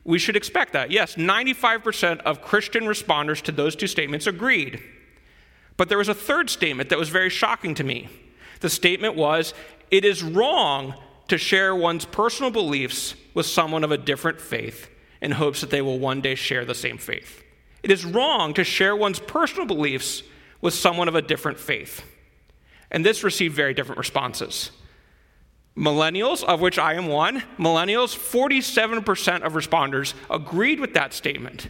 We 0.09 0.17
should 0.17 0.35
expect 0.35 0.73
that. 0.73 0.89
Yes, 0.89 1.17
95% 1.17 2.21
of 2.21 2.41
Christian 2.41 2.85
responders 2.85 3.43
to 3.43 3.51
those 3.51 3.75
two 3.75 3.85
statements 3.85 4.25
agreed. 4.25 4.81
But 5.77 5.87
there 5.87 5.99
was 5.99 6.09
a 6.09 6.15
third 6.15 6.49
statement 6.49 6.89
that 6.89 6.97
was 6.97 7.09
very 7.09 7.29
shocking 7.29 7.75
to 7.75 7.83
me. 7.83 8.09
The 8.59 8.71
statement 8.71 9.15
was 9.15 9.53
it 9.91 10.03
is 10.03 10.23
wrong 10.23 10.95
to 11.27 11.37
share 11.37 11.75
one's 11.75 12.05
personal 12.05 12.49
beliefs 12.49 13.13
with 13.35 13.45
someone 13.45 13.83
of 13.83 13.91
a 13.91 13.99
different 13.99 14.41
faith 14.41 14.89
in 15.21 15.29
hopes 15.29 15.61
that 15.61 15.69
they 15.69 15.83
will 15.83 15.99
one 15.99 16.21
day 16.21 16.33
share 16.33 16.65
the 16.65 16.73
same 16.73 16.97
faith. 16.97 17.43
It 17.83 17.91
is 17.91 18.03
wrong 18.03 18.55
to 18.55 18.63
share 18.63 18.95
one's 18.95 19.19
personal 19.19 19.67
beliefs 19.67 20.23
with 20.59 20.73
someone 20.73 21.07
of 21.07 21.13
a 21.13 21.21
different 21.21 21.59
faith. 21.59 22.03
And 22.89 23.05
this 23.05 23.23
received 23.23 23.53
very 23.55 23.75
different 23.75 23.99
responses. 23.99 24.71
Millennials, 25.79 26.43
of 26.43 26.59
which 26.59 26.77
I 26.77 26.95
am 26.95 27.07
one, 27.07 27.41
millennials, 27.57 28.13
47% 28.13 29.43
of 29.43 29.53
responders 29.53 30.13
agreed 30.29 30.81
with 30.81 30.93
that 30.95 31.13
statement. 31.13 31.69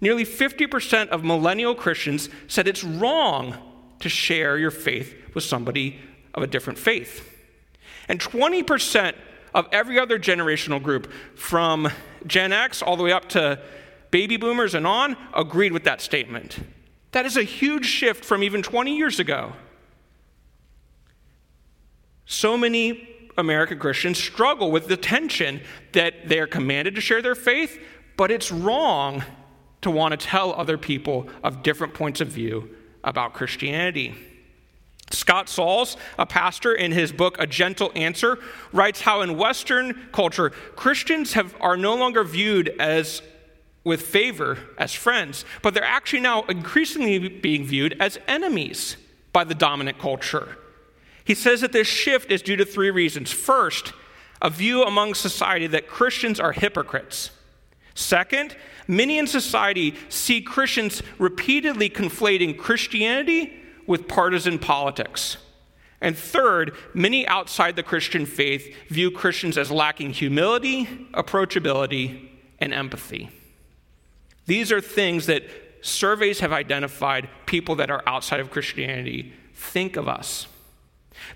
Nearly 0.00 0.24
50% 0.24 1.08
of 1.08 1.24
millennial 1.24 1.74
Christians 1.74 2.28
said 2.46 2.68
it's 2.68 2.84
wrong 2.84 3.56
to 3.98 4.08
share 4.08 4.58
your 4.58 4.70
faith 4.70 5.12
with 5.34 5.42
somebody 5.42 5.98
of 6.34 6.44
a 6.44 6.46
different 6.46 6.78
faith. 6.78 7.28
And 8.08 8.20
20% 8.20 9.16
of 9.52 9.66
every 9.72 9.98
other 9.98 10.20
generational 10.20 10.80
group, 10.80 11.10
from 11.34 11.90
Gen 12.28 12.52
X 12.52 12.80
all 12.80 12.96
the 12.96 13.02
way 13.02 13.10
up 13.10 13.28
to 13.30 13.60
baby 14.12 14.36
boomers 14.36 14.76
and 14.76 14.86
on, 14.86 15.16
agreed 15.34 15.72
with 15.72 15.82
that 15.82 16.00
statement. 16.00 16.60
That 17.10 17.26
is 17.26 17.36
a 17.36 17.42
huge 17.42 17.86
shift 17.86 18.24
from 18.24 18.44
even 18.44 18.62
20 18.62 18.96
years 18.96 19.18
ago. 19.18 19.54
So 22.24 22.56
many 22.56 23.17
American 23.38 23.78
Christians 23.78 24.18
struggle 24.18 24.70
with 24.70 24.88
the 24.88 24.96
tension 24.96 25.60
that 25.92 26.28
they 26.28 26.38
are 26.40 26.46
commanded 26.46 26.94
to 26.96 27.00
share 27.00 27.22
their 27.22 27.34
faith, 27.34 27.80
but 28.16 28.30
it's 28.30 28.50
wrong 28.50 29.22
to 29.82 29.90
want 29.90 30.12
to 30.12 30.26
tell 30.26 30.52
other 30.52 30.76
people 30.76 31.28
of 31.42 31.62
different 31.62 31.94
points 31.94 32.20
of 32.20 32.28
view 32.28 32.68
about 33.04 33.32
Christianity. 33.32 34.14
Scott 35.10 35.48
Sauls, 35.48 35.96
a 36.18 36.26
pastor, 36.26 36.74
in 36.74 36.92
his 36.92 37.12
book 37.12 37.36
A 37.38 37.46
Gentle 37.46 37.90
Answer, 37.94 38.38
writes 38.72 39.00
how 39.00 39.22
in 39.22 39.38
Western 39.38 40.08
culture, 40.12 40.50
Christians 40.50 41.32
have, 41.32 41.54
are 41.60 41.76
no 41.76 41.94
longer 41.94 42.24
viewed 42.24 42.68
as 42.78 43.22
with 43.84 44.02
favor 44.02 44.58
as 44.76 44.92
friends, 44.92 45.44
but 45.62 45.72
they're 45.72 45.84
actually 45.84 46.20
now 46.20 46.42
increasingly 46.42 47.28
being 47.28 47.64
viewed 47.64 47.96
as 48.00 48.18
enemies 48.28 48.96
by 49.32 49.44
the 49.44 49.54
dominant 49.54 49.98
culture. 49.98 50.58
He 51.28 51.34
says 51.34 51.60
that 51.60 51.72
this 51.72 51.86
shift 51.86 52.30
is 52.32 52.40
due 52.40 52.56
to 52.56 52.64
three 52.64 52.90
reasons. 52.90 53.30
First, 53.30 53.92
a 54.40 54.48
view 54.48 54.82
among 54.82 55.12
society 55.12 55.66
that 55.66 55.86
Christians 55.86 56.40
are 56.40 56.52
hypocrites. 56.52 57.32
Second, 57.94 58.56
many 58.86 59.18
in 59.18 59.26
society 59.26 59.94
see 60.08 60.40
Christians 60.40 61.02
repeatedly 61.18 61.90
conflating 61.90 62.56
Christianity 62.56 63.52
with 63.86 64.08
partisan 64.08 64.58
politics. 64.58 65.36
And 66.00 66.16
third, 66.16 66.74
many 66.94 67.28
outside 67.28 67.76
the 67.76 67.82
Christian 67.82 68.24
faith 68.24 68.74
view 68.88 69.10
Christians 69.10 69.58
as 69.58 69.70
lacking 69.70 70.14
humility, 70.14 70.86
approachability, 71.12 72.26
and 72.58 72.72
empathy. 72.72 73.28
These 74.46 74.72
are 74.72 74.80
things 74.80 75.26
that 75.26 75.42
surveys 75.82 76.40
have 76.40 76.54
identified 76.54 77.28
people 77.44 77.74
that 77.74 77.90
are 77.90 78.02
outside 78.06 78.40
of 78.40 78.50
Christianity 78.50 79.34
think 79.52 79.96
of 79.96 80.08
us. 80.08 80.46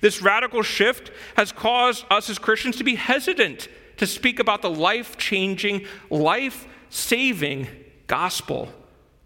This 0.01 0.23
radical 0.23 0.63
shift 0.63 1.11
has 1.37 1.53
caused 1.53 2.05
us 2.11 2.29
as 2.31 2.39
Christians 2.39 2.77
to 2.77 2.85
be 2.85 2.95
hesitant 2.95 3.69
to 3.99 4.07
speak 4.07 4.39
about 4.39 4.63
the 4.63 4.71
life 4.71 5.17
changing, 5.17 5.87
life 6.11 6.67
saving 6.91 7.69
gospel 8.07 8.69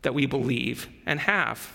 that 0.02 0.14
we 0.14 0.26
believe 0.26 0.88
and 1.06 1.20
have. 1.20 1.72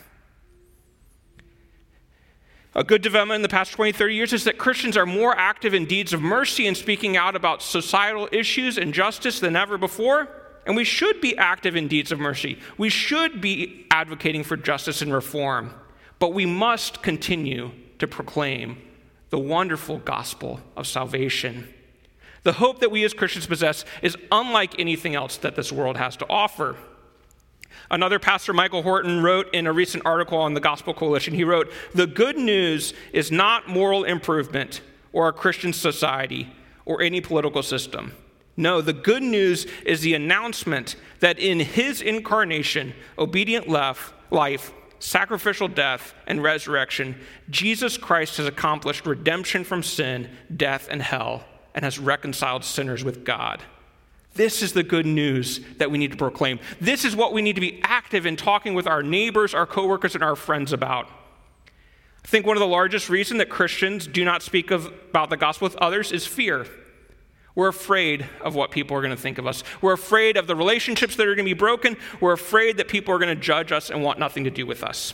A 2.73 2.83
good 2.83 3.01
development 3.01 3.37
in 3.37 3.41
the 3.41 3.49
past 3.49 3.73
20, 3.73 3.91
30 3.91 4.15
years 4.15 4.33
is 4.33 4.45
that 4.45 4.57
Christians 4.57 4.95
are 4.95 5.05
more 5.05 5.37
active 5.37 5.73
in 5.73 5.85
deeds 5.85 6.13
of 6.13 6.21
mercy 6.21 6.67
and 6.67 6.77
speaking 6.77 7.17
out 7.17 7.35
about 7.35 7.61
societal 7.61 8.29
issues 8.31 8.77
and 8.77 8.93
justice 8.93 9.41
than 9.41 9.57
ever 9.57 9.77
before. 9.77 10.29
And 10.65 10.75
we 10.75 10.85
should 10.85 11.19
be 11.19 11.37
active 11.37 11.75
in 11.75 11.89
deeds 11.89 12.11
of 12.11 12.19
mercy. 12.19 12.59
We 12.77 12.89
should 12.89 13.41
be 13.41 13.87
advocating 13.91 14.43
for 14.43 14.55
justice 14.55 15.01
and 15.01 15.11
reform. 15.11 15.73
But 16.19 16.33
we 16.33 16.45
must 16.45 17.01
continue 17.01 17.71
to 18.01 18.07
proclaim 18.07 18.81
the 19.29 19.37
wonderful 19.37 19.99
gospel 19.99 20.59
of 20.75 20.87
salvation. 20.87 21.71
The 22.41 22.53
hope 22.53 22.79
that 22.79 22.89
we 22.89 23.03
as 23.03 23.13
Christians 23.13 23.45
possess 23.45 23.85
is 24.01 24.17
unlike 24.31 24.79
anything 24.79 25.13
else 25.13 25.37
that 25.37 25.55
this 25.55 25.71
world 25.71 25.97
has 25.97 26.17
to 26.17 26.25
offer. 26.27 26.77
Another 27.91 28.17
pastor, 28.17 28.53
Michael 28.53 28.81
Horton, 28.81 29.21
wrote 29.21 29.53
in 29.53 29.67
a 29.67 29.71
recent 29.71 30.03
article 30.03 30.39
on 30.39 30.55
the 30.55 30.59
Gospel 30.59 30.95
Coalition, 30.95 31.35
he 31.35 31.43
wrote, 31.43 31.71
The 31.93 32.07
good 32.07 32.37
news 32.37 32.95
is 33.13 33.31
not 33.31 33.69
moral 33.69 34.03
improvement 34.03 34.81
or 35.13 35.27
a 35.27 35.33
Christian 35.33 35.71
society 35.71 36.51
or 36.85 37.03
any 37.03 37.21
political 37.21 37.61
system. 37.61 38.13
No, 38.57 38.81
the 38.81 38.93
good 38.93 39.21
news 39.21 39.67
is 39.85 40.01
the 40.01 40.15
announcement 40.15 40.95
that 41.19 41.37
in 41.37 41.59
his 41.59 42.01
incarnation, 42.01 42.95
obedient 43.19 43.67
life, 43.69 44.73
sacrificial 45.01 45.67
death, 45.67 46.13
and 46.27 46.41
resurrection, 46.43 47.15
Jesus 47.49 47.97
Christ 47.97 48.37
has 48.37 48.45
accomplished 48.45 49.05
redemption 49.05 49.63
from 49.63 49.83
sin, 49.83 50.29
death, 50.55 50.87
and 50.89 51.01
hell, 51.01 51.43
and 51.73 51.83
has 51.83 51.99
reconciled 51.99 52.63
sinners 52.63 53.03
with 53.03 53.25
God. 53.25 53.61
This 54.35 54.61
is 54.61 54.73
the 54.73 54.83
good 54.83 55.05
news 55.05 55.59
that 55.77 55.91
we 55.91 55.97
need 55.97 56.11
to 56.11 56.17
proclaim. 56.17 56.59
This 56.79 57.03
is 57.03 57.15
what 57.15 57.33
we 57.33 57.41
need 57.41 57.55
to 57.55 57.61
be 57.61 57.81
active 57.83 58.25
in 58.25 58.37
talking 58.37 58.73
with 58.73 58.87
our 58.87 59.03
neighbors, 59.03 59.53
our 59.53 59.65
coworkers, 59.65 60.15
and 60.15 60.23
our 60.23 60.35
friends 60.35 60.71
about. 60.71 61.09
I 62.23 62.27
think 62.27 62.45
one 62.45 62.55
of 62.55 62.61
the 62.61 62.67
largest 62.67 63.09
reasons 63.09 63.39
that 63.39 63.49
Christians 63.49 64.07
do 64.07 64.23
not 64.23 64.43
speak 64.43 64.71
of, 64.71 64.85
about 64.85 65.29
the 65.29 65.37
gospel 65.37 65.65
with 65.65 65.75
others 65.77 66.11
is 66.11 66.25
fear. 66.25 66.65
We're 67.55 67.67
afraid 67.67 68.27
of 68.41 68.55
what 68.55 68.71
people 68.71 68.95
are 68.95 69.01
going 69.01 69.15
to 69.15 69.21
think 69.21 69.37
of 69.37 69.45
us. 69.45 69.63
We're 69.81 69.93
afraid 69.93 70.37
of 70.37 70.47
the 70.47 70.55
relationships 70.55 71.15
that 71.15 71.27
are 71.27 71.35
going 71.35 71.45
to 71.45 71.53
be 71.53 71.59
broken. 71.59 71.97
We're 72.19 72.33
afraid 72.33 72.77
that 72.77 72.87
people 72.87 73.13
are 73.13 73.17
going 73.17 73.35
to 73.35 73.41
judge 73.41 73.71
us 73.71 73.89
and 73.89 74.03
want 74.03 74.19
nothing 74.19 74.45
to 74.45 74.49
do 74.49 74.65
with 74.65 74.83
us. 74.83 75.13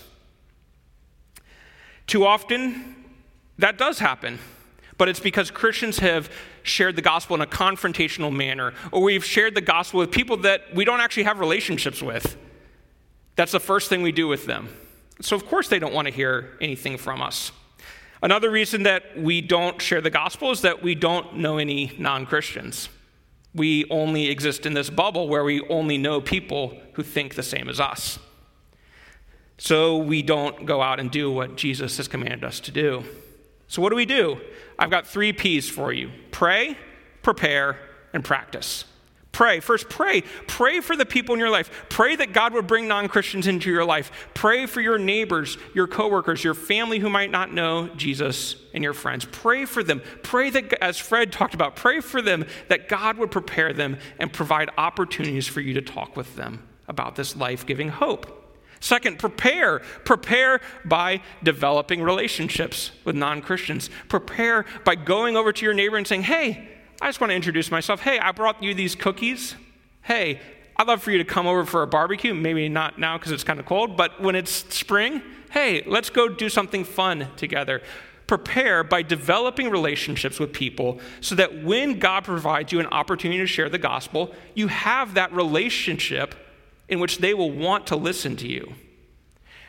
Too 2.06 2.26
often, 2.26 2.96
that 3.58 3.78
does 3.78 4.00
happen, 4.00 4.40
but 4.98 5.10
it's 5.10 5.20
because 5.20 5.52
Christians 5.52 6.00
have 6.00 6.30
shared 6.64 6.96
the 6.96 7.02
gospel 7.02 7.36
in 7.36 7.42
a 7.42 7.48
confrontational 7.48 8.34
manner, 8.34 8.74
or 8.92 9.02
we've 9.02 9.26
shared 9.26 9.56
the 9.56 9.62
gospel 9.62 10.00
with 10.00 10.12
people 10.12 10.38
that 10.38 10.74
we 10.76 10.86
don't 10.86 11.02
actually 11.02 11.24
have 11.24 11.40
relationships 11.40 12.02
with. 12.02 12.38
That's 13.36 13.52
the 13.52 13.60
first 13.60 13.90
thing 13.90 14.04
we 14.04 14.12
do 14.12 14.28
with 14.28 14.46
them. 14.46 14.70
So, 15.22 15.36
of 15.36 15.46
course, 15.48 15.68
they 15.70 15.80
don't 15.80 15.94
want 15.94 16.08
to 16.08 16.14
hear 16.14 16.58
anything 16.62 16.98
from 16.98 17.22
us. 17.22 17.52
Another 18.22 18.50
reason 18.50 18.84
that 18.84 19.18
we 19.18 19.42
don't 19.42 19.82
share 19.82 20.02
the 20.02 20.10
gospel 20.10 20.52
is 20.52 20.62
that 20.62 20.82
we 20.82 20.96
don't 20.96 21.38
know 21.38 21.58
any 21.58 21.94
non 21.98 22.26
Christians. 22.26 22.90
We 23.54 23.86
only 23.90 24.30
exist 24.30 24.66
in 24.66 24.74
this 24.74 24.90
bubble 24.90 25.28
where 25.28 25.44
we 25.44 25.62
only 25.68 25.98
know 25.98 26.22
people 26.22 26.78
who 26.94 27.04
think 27.04 27.36
the 27.36 27.44
same 27.44 27.70
as 27.70 27.80
us. 27.80 28.20
So 29.58 29.98
we 29.98 30.22
don't 30.22 30.66
go 30.66 30.82
out 30.82 31.00
and 31.00 31.10
do 31.10 31.32
what 31.32 31.58
Jesus 31.58 31.98
has 31.98 32.08
commanded 32.08 32.44
us 32.44 32.60
to 32.62 32.72
do. 32.72 33.04
So, 33.68 33.82
what 33.82 33.90
do 33.90 33.96
we 33.96 34.06
do? 34.06 34.40
I've 34.80 34.92
got 34.92 35.08
three 35.08 35.34
P's 35.34 35.70
for 35.70 35.92
you 35.92 36.12
pray, 36.32 36.78
prepare, 37.22 37.80
and 38.14 38.24
practice. 38.24 38.86
Pray. 39.38 39.60
First, 39.60 39.88
pray. 39.88 40.22
Pray 40.48 40.80
for 40.80 40.96
the 40.96 41.06
people 41.06 41.36
in 41.36 41.40
your 41.40 41.52
life. 41.52 41.86
Pray 41.90 42.16
that 42.16 42.34
God 42.34 42.56
would 42.56 42.66
bring 42.66 42.88
non 42.88 43.08
Christians 43.08 43.46
into 43.46 43.70
your 43.70 43.86
life. 43.86 44.12
Pray 44.34 44.66
for 44.66 44.82
your 44.82 44.98
neighbors, 44.98 45.60
your 45.76 45.86
coworkers, 45.86 46.44
your 46.44 46.56
family 46.56 46.98
who 46.98 47.08
might 47.08 47.30
not 47.30 47.54
know 47.54 47.88
Jesus, 47.90 48.56
and 48.74 48.84
your 48.84 48.96
friends. 48.96 49.26
Pray 49.26 49.66
for 49.66 49.84
them. 49.84 50.02
Pray 50.24 50.50
that, 50.50 50.74
as 50.82 50.98
Fred 50.98 51.32
talked 51.32 51.54
about, 51.54 51.76
pray 51.76 52.00
for 52.00 52.20
them 52.20 52.48
that 52.70 52.90
God 52.90 53.20
would 53.20 53.30
prepare 53.30 53.74
them 53.74 54.00
and 54.18 54.34
provide 54.34 54.72
opportunities 54.76 55.46
for 55.46 55.62
you 55.62 55.76
to 55.76 55.84
talk 55.84 56.18
with 56.18 56.36
them 56.36 56.68
about 56.88 57.16
this 57.16 57.36
life 57.36 57.64
giving 57.64 57.90
hope. 57.90 58.58
Second, 58.80 59.20
prepare. 59.20 59.82
Prepare 60.04 60.62
by 60.84 61.22
developing 61.44 62.02
relationships 62.02 62.90
with 63.06 63.16
non 63.16 63.44
Christians. 63.44 63.92
Prepare 64.10 64.66
by 64.84 64.96
going 64.96 65.38
over 65.38 65.54
to 65.54 65.64
your 65.64 65.76
neighbor 65.76 65.96
and 65.98 66.08
saying, 66.08 66.24
hey, 66.24 66.77
I 67.00 67.08
just 67.08 67.22
want 67.22 67.30
to 67.30 67.36
introduce 67.36 67.70
myself. 67.70 68.02
Hey, 68.02 68.18
I 68.18 68.32
brought 68.32 68.64
you 68.64 68.74
these 68.74 68.96
cookies. 68.96 69.56
Hey, 70.02 70.40
I'd 70.76 70.88
love 70.88 71.02
for 71.04 71.12
you 71.12 71.20
to 71.20 71.26
come 71.26 71.46
over 71.46 71.64
for 71.64 71.84
a 71.84 71.88
barbecue. 71.88 72.34
Maybe 72.34 72.68
not 72.70 72.98
now 72.98 73.18
because 73.18 73.32
it's 73.32 73.44
kind 73.44 73.60
of 73.60 73.66
cold, 73.68 73.96
but 73.96 74.20
when 74.20 74.36
it's 74.36 74.52
spring, 74.74 75.22
hey, 75.52 75.84
let's 75.86 76.10
go 76.10 76.28
do 76.28 76.50
something 76.50 76.84
fun 76.84 77.28
together. 77.36 77.84
Prepare 78.26 78.84
by 78.84 79.04
developing 79.04 79.70
relationships 79.70 80.40
with 80.40 80.52
people 80.54 81.00
so 81.22 81.36
that 81.36 81.64
when 81.64 82.00
God 82.00 82.24
provides 82.24 82.72
you 82.72 82.80
an 82.80 82.88
opportunity 82.88 83.40
to 83.40 83.48
share 83.48 83.70
the 83.70 83.78
gospel, 83.78 84.34
you 84.56 84.68
have 84.68 85.14
that 85.14 85.32
relationship 85.34 86.36
in 86.90 87.00
which 87.00 87.20
they 87.20 87.34
will 87.34 87.52
want 87.52 87.88
to 87.88 87.96
listen 87.96 88.36
to 88.38 88.48
you. 88.48 88.74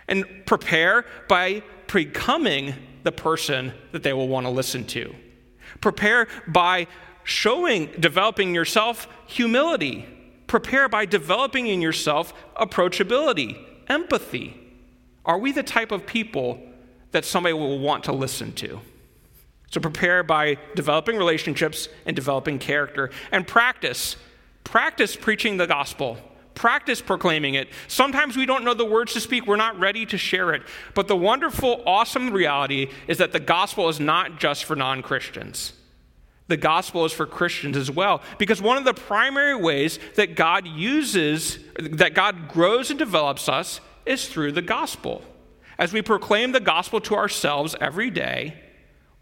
And 0.09 0.25
prepare 0.47 1.05
by 1.29 1.62
becoming 1.93 2.75
the 3.03 3.12
person 3.12 3.75
that 3.93 4.03
they 4.03 4.14
will 4.14 4.29
want 4.29 4.47
to 4.47 4.51
listen 4.51 4.87
to. 4.87 5.14
Prepare 5.81 6.27
by 6.47 6.87
showing, 7.29 7.91
developing 8.01 8.55
yourself 8.55 9.07
humility. 9.27 10.07
Prepare 10.47 10.88
by 10.88 11.05
developing 11.05 11.67
in 11.67 11.83
yourself 11.83 12.33
approachability, 12.57 13.62
empathy. 13.87 14.59
Are 15.27 15.38
we 15.38 15.53
the 15.53 15.62
type 15.62 15.93
of 15.93 16.07
people 16.07 16.59
that 17.11 17.27
somebody 17.27 17.53
will 17.53 17.79
want 17.81 18.05
to 18.05 18.12
listen 18.12 18.53
to? 18.55 18.81
So 19.71 19.79
prepare 19.79 20.23
by 20.23 20.57
developing 20.75 21.19
relationships 21.19 21.91
and 22.07 22.17
developing 22.17 22.59
character. 22.59 23.11
And 23.31 23.47
practice. 23.47 24.17
Practice 24.64 25.14
preaching 25.14 25.59
the 25.59 25.67
gospel. 25.67 26.17
Practice 26.55 27.03
proclaiming 27.03 27.55
it. 27.55 27.69
Sometimes 27.88 28.38
we 28.38 28.47
don't 28.47 28.64
know 28.64 28.73
the 28.73 28.87
words 28.87 29.12
to 29.12 29.21
speak, 29.21 29.47
we're 29.47 29.57
not 29.57 29.79
ready 29.79 30.07
to 30.07 30.17
share 30.17 30.55
it. 30.55 30.62
But 30.95 31.09
the 31.09 31.17
wonderful, 31.17 31.83
awesome 31.87 32.33
reality 32.33 32.91
is 33.07 33.19
that 33.19 33.33
the 33.33 33.41
gospel 33.41 33.91
is 33.91 34.01
not 34.01 34.41
just 34.41 34.64
for 34.64 34.75
non 34.75 35.03
Christians 35.03 35.75
the 36.49 36.57
gospel 36.57 37.05
is 37.05 37.13
for 37.13 37.27
Christians 37.27 37.77
as 37.77 37.91
well. 37.91 38.23
Because 38.39 38.61
one 38.61 38.77
of 38.77 38.85
the 38.85 38.95
primary 38.95 39.55
ways 39.55 39.99
that 40.17 40.35
God 40.35 40.67
uses, 40.67 41.59
that 41.79 42.15
God 42.15 42.49
grows 42.49 42.91
and 42.91 42.99
develops 42.99 43.49
us, 43.49 43.81
is 44.05 44.27
through 44.27 44.53
the 44.53 44.63
gospel. 44.63 45.23
As 45.79 45.93
we 45.93 46.03
proclaim 46.03 46.53
the 46.53 46.61
gospel 46.61 47.01
to 47.03 47.15
ourselves 47.15 47.77
every 47.81 48.11
day, 48.11 48.61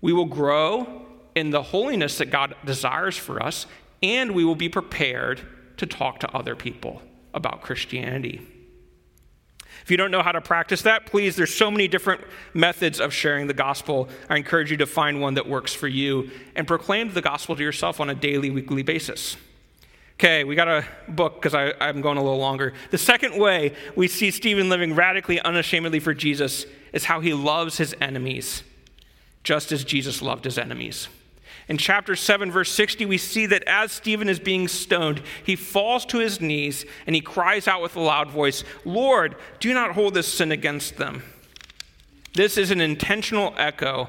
we 0.00 0.12
will 0.12 0.26
grow 0.26 1.02
in 1.34 1.50
the 1.50 1.62
holiness 1.62 2.18
that 2.18 2.30
God 2.30 2.54
desires 2.64 3.16
for 3.16 3.42
us, 3.42 3.66
and 4.02 4.32
we 4.32 4.44
will 4.44 4.54
be 4.54 4.68
prepared 4.68 5.40
to 5.76 5.86
talk 5.86 6.20
to 6.20 6.30
other 6.34 6.56
people 6.56 7.02
about 7.34 7.60
Christianity. 7.60 8.40
If 9.86 9.92
you 9.92 9.96
don't 9.96 10.10
know 10.10 10.20
how 10.20 10.32
to 10.32 10.40
practice 10.40 10.82
that, 10.82 11.06
please, 11.06 11.36
there's 11.36 11.54
so 11.54 11.70
many 11.70 11.86
different 11.86 12.20
methods 12.52 12.98
of 12.98 13.14
sharing 13.14 13.46
the 13.46 13.54
gospel. 13.54 14.08
I 14.28 14.36
encourage 14.36 14.68
you 14.68 14.76
to 14.78 14.86
find 14.86 15.20
one 15.20 15.34
that 15.34 15.48
works 15.48 15.72
for 15.72 15.86
you 15.86 16.28
and 16.56 16.66
proclaim 16.66 17.12
the 17.12 17.22
gospel 17.22 17.54
to 17.54 17.62
yourself 17.62 18.00
on 18.00 18.10
a 18.10 18.14
daily, 18.16 18.50
weekly 18.50 18.82
basis. 18.82 19.36
Okay, 20.14 20.42
we 20.42 20.56
got 20.56 20.66
a 20.66 20.84
book 21.06 21.40
because 21.40 21.54
I'm 21.54 22.00
going 22.00 22.18
a 22.18 22.20
little 22.20 22.40
longer. 22.40 22.72
The 22.90 22.98
second 22.98 23.38
way 23.38 23.76
we 23.94 24.08
see 24.08 24.32
Stephen 24.32 24.68
living 24.68 24.96
radically, 24.96 25.38
unashamedly 25.38 26.00
for 26.00 26.14
Jesus 26.14 26.66
is 26.92 27.04
how 27.04 27.20
he 27.20 27.32
loves 27.32 27.78
his 27.78 27.94
enemies, 28.00 28.64
just 29.44 29.70
as 29.70 29.84
Jesus 29.84 30.20
loved 30.20 30.46
his 30.46 30.58
enemies. 30.58 31.06
In 31.68 31.78
chapter 31.78 32.14
7, 32.14 32.50
verse 32.52 32.70
60, 32.72 33.06
we 33.06 33.18
see 33.18 33.46
that 33.46 33.64
as 33.64 33.90
Stephen 33.90 34.28
is 34.28 34.38
being 34.38 34.68
stoned, 34.68 35.22
he 35.44 35.56
falls 35.56 36.04
to 36.06 36.18
his 36.18 36.40
knees 36.40 36.84
and 37.06 37.14
he 37.14 37.20
cries 37.20 37.66
out 37.66 37.82
with 37.82 37.96
a 37.96 38.00
loud 38.00 38.30
voice, 38.30 38.62
Lord, 38.84 39.36
do 39.58 39.74
not 39.74 39.92
hold 39.92 40.14
this 40.14 40.32
sin 40.32 40.52
against 40.52 40.96
them. 40.96 41.22
This 42.34 42.56
is 42.56 42.70
an 42.70 42.80
intentional 42.80 43.54
echo 43.56 44.08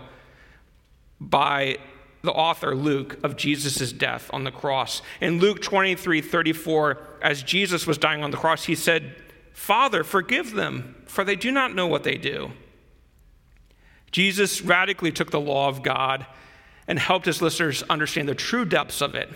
by 1.19 1.78
the 2.21 2.32
author, 2.32 2.76
Luke, 2.76 3.17
of 3.23 3.38
Jesus' 3.38 3.91
death 3.91 4.30
on 4.34 4.43
the 4.43 4.52
cross. 4.52 5.02
In 5.21 5.39
Luke 5.39 5.62
23 5.62 6.21
34, 6.21 6.97
as 7.21 7.41
Jesus 7.41 7.88
was 7.88 7.97
dying 7.97 8.23
on 8.23 8.32
the 8.32 8.38
cross, 8.38 8.65
he 8.65 8.76
said, 8.76 9.15
Father, 9.54 10.04
forgive 10.04 10.52
them, 10.52 10.95
for 11.06 11.23
they 11.23 11.36
do 11.36 11.52
not 11.52 11.73
know 11.73 11.88
what 11.88 12.04
they 12.04 12.17
do. 12.17 12.52
Jesus 14.12 14.62
radically 14.62 15.12
took 15.12 15.32
the 15.32 15.39
law 15.39 15.67
of 15.69 15.84
God 15.84 16.26
and 16.88 16.97
helped 16.97 17.26
his 17.26 17.41
listeners 17.41 17.84
understand 17.89 18.30
the 18.30 18.36
true 18.36 18.65
depths 18.65 19.02
of 19.02 19.15
it, 19.15 19.30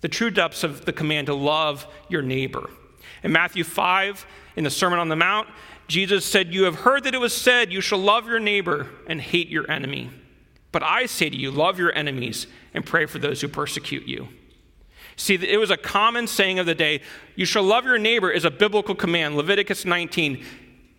the 0.00 0.08
true 0.08 0.30
depths 0.30 0.62
of 0.62 0.84
the 0.84 0.92
command 0.92 1.26
to 1.26 1.34
love 1.34 1.86
your 2.08 2.22
neighbor. 2.22 2.70
In 3.22 3.32
Matthew 3.32 3.64
5, 3.64 4.26
in 4.56 4.64
the 4.64 4.70
Sermon 4.70 4.98
on 4.98 5.08
the 5.08 5.16
Mount, 5.16 5.48
Jesus 5.88 6.24
said, 6.24 6.54
You 6.54 6.64
have 6.64 6.76
heard 6.76 7.04
that 7.04 7.14
it 7.14 7.20
was 7.20 7.34
said, 7.34 7.72
You 7.72 7.80
shall 7.80 7.98
love 7.98 8.26
your 8.26 8.38
neighbor 8.38 8.88
and 9.06 9.20
hate 9.20 9.48
your 9.48 9.68
enemy. 9.70 10.10
But 10.70 10.82
I 10.82 11.06
say 11.06 11.30
to 11.30 11.36
you, 11.36 11.50
love 11.50 11.78
your 11.78 11.92
enemies 11.94 12.46
and 12.74 12.84
pray 12.84 13.06
for 13.06 13.18
those 13.18 13.40
who 13.40 13.48
persecute 13.48 14.06
you. 14.06 14.28
See, 15.16 15.34
it 15.34 15.58
was 15.58 15.70
a 15.70 15.76
common 15.76 16.26
saying 16.26 16.58
of 16.58 16.66
the 16.66 16.74
day 16.74 17.00
you 17.34 17.44
shall 17.44 17.64
love 17.64 17.84
your 17.84 17.98
neighbor 17.98 18.30
is 18.30 18.44
a 18.44 18.50
biblical 18.50 18.94
command, 18.94 19.36
Leviticus 19.36 19.84
19, 19.84 20.44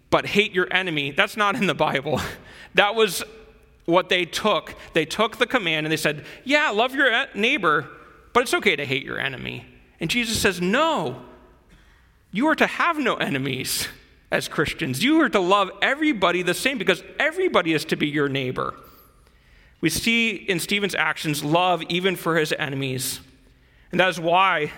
but 0.09 0.25
hate 0.25 0.51
your 0.51 0.67
enemy. 0.71 1.11
That's 1.11 1.37
not 1.37 1.55
in 1.55 1.67
the 1.67 1.75
Bible. 1.75 2.19
That 2.75 2.93
was 2.93 3.23
what 3.89 4.09
they 4.09 4.25
took. 4.25 4.75
They 4.93 5.05
took 5.05 5.37
the 5.37 5.47
command 5.47 5.85
and 5.85 5.91
they 5.91 5.97
said, 5.97 6.25
Yeah, 6.43 6.69
love 6.69 6.93
your 6.93 7.25
neighbor, 7.33 7.87
but 8.33 8.43
it's 8.43 8.53
okay 8.53 8.75
to 8.75 8.85
hate 8.85 9.03
your 9.03 9.19
enemy. 9.19 9.65
And 9.99 10.09
Jesus 10.09 10.39
says, 10.39 10.61
No, 10.61 11.21
you 12.31 12.47
are 12.47 12.55
to 12.55 12.67
have 12.67 12.97
no 12.97 13.15
enemies 13.15 13.87
as 14.31 14.47
Christians. 14.47 15.03
You 15.03 15.21
are 15.21 15.29
to 15.29 15.39
love 15.39 15.71
everybody 15.81 16.43
the 16.43 16.53
same 16.53 16.77
because 16.77 17.03
everybody 17.19 17.73
is 17.73 17.85
to 17.85 17.95
be 17.95 18.07
your 18.07 18.29
neighbor. 18.29 18.75
We 19.81 19.89
see 19.89 20.35
in 20.35 20.59
Stephen's 20.59 20.95
actions 20.95 21.43
love 21.43 21.81
even 21.83 22.15
for 22.15 22.37
his 22.37 22.53
enemies. 22.53 23.21
And 23.91 23.99
that 23.99 24.09
is 24.09 24.19
why 24.19 24.71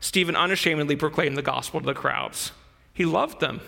Stephen 0.00 0.36
unashamedly 0.36 0.96
proclaimed 0.96 1.36
the 1.36 1.42
gospel 1.42 1.80
to 1.80 1.86
the 1.86 1.94
crowds. 1.94 2.52
He 2.92 3.04
loved 3.04 3.40
them, 3.40 3.60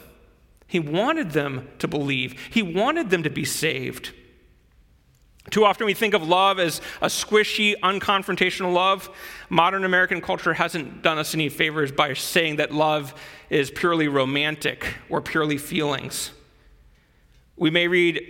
he 0.66 0.78
wanted 0.78 1.30
them 1.30 1.68
to 1.78 1.88
believe, 1.88 2.38
he 2.50 2.62
wanted 2.62 3.10
them 3.10 3.22
to 3.22 3.30
be 3.30 3.44
saved. 3.44 4.12
Too 5.50 5.64
often 5.64 5.86
we 5.86 5.94
think 5.94 6.14
of 6.14 6.26
love 6.26 6.58
as 6.58 6.80
a 7.02 7.06
squishy, 7.06 7.74
unconfrontational 7.82 8.72
love. 8.72 9.10
Modern 9.50 9.84
American 9.84 10.20
culture 10.20 10.54
hasn't 10.54 11.02
done 11.02 11.18
us 11.18 11.34
any 11.34 11.48
favors 11.48 11.92
by 11.92 12.14
saying 12.14 12.56
that 12.56 12.72
love 12.72 13.14
is 13.50 13.70
purely 13.70 14.08
romantic 14.08 14.94
or 15.08 15.20
purely 15.20 15.58
feelings. 15.58 16.30
We 17.56 17.70
may 17.70 17.88
read 17.88 18.24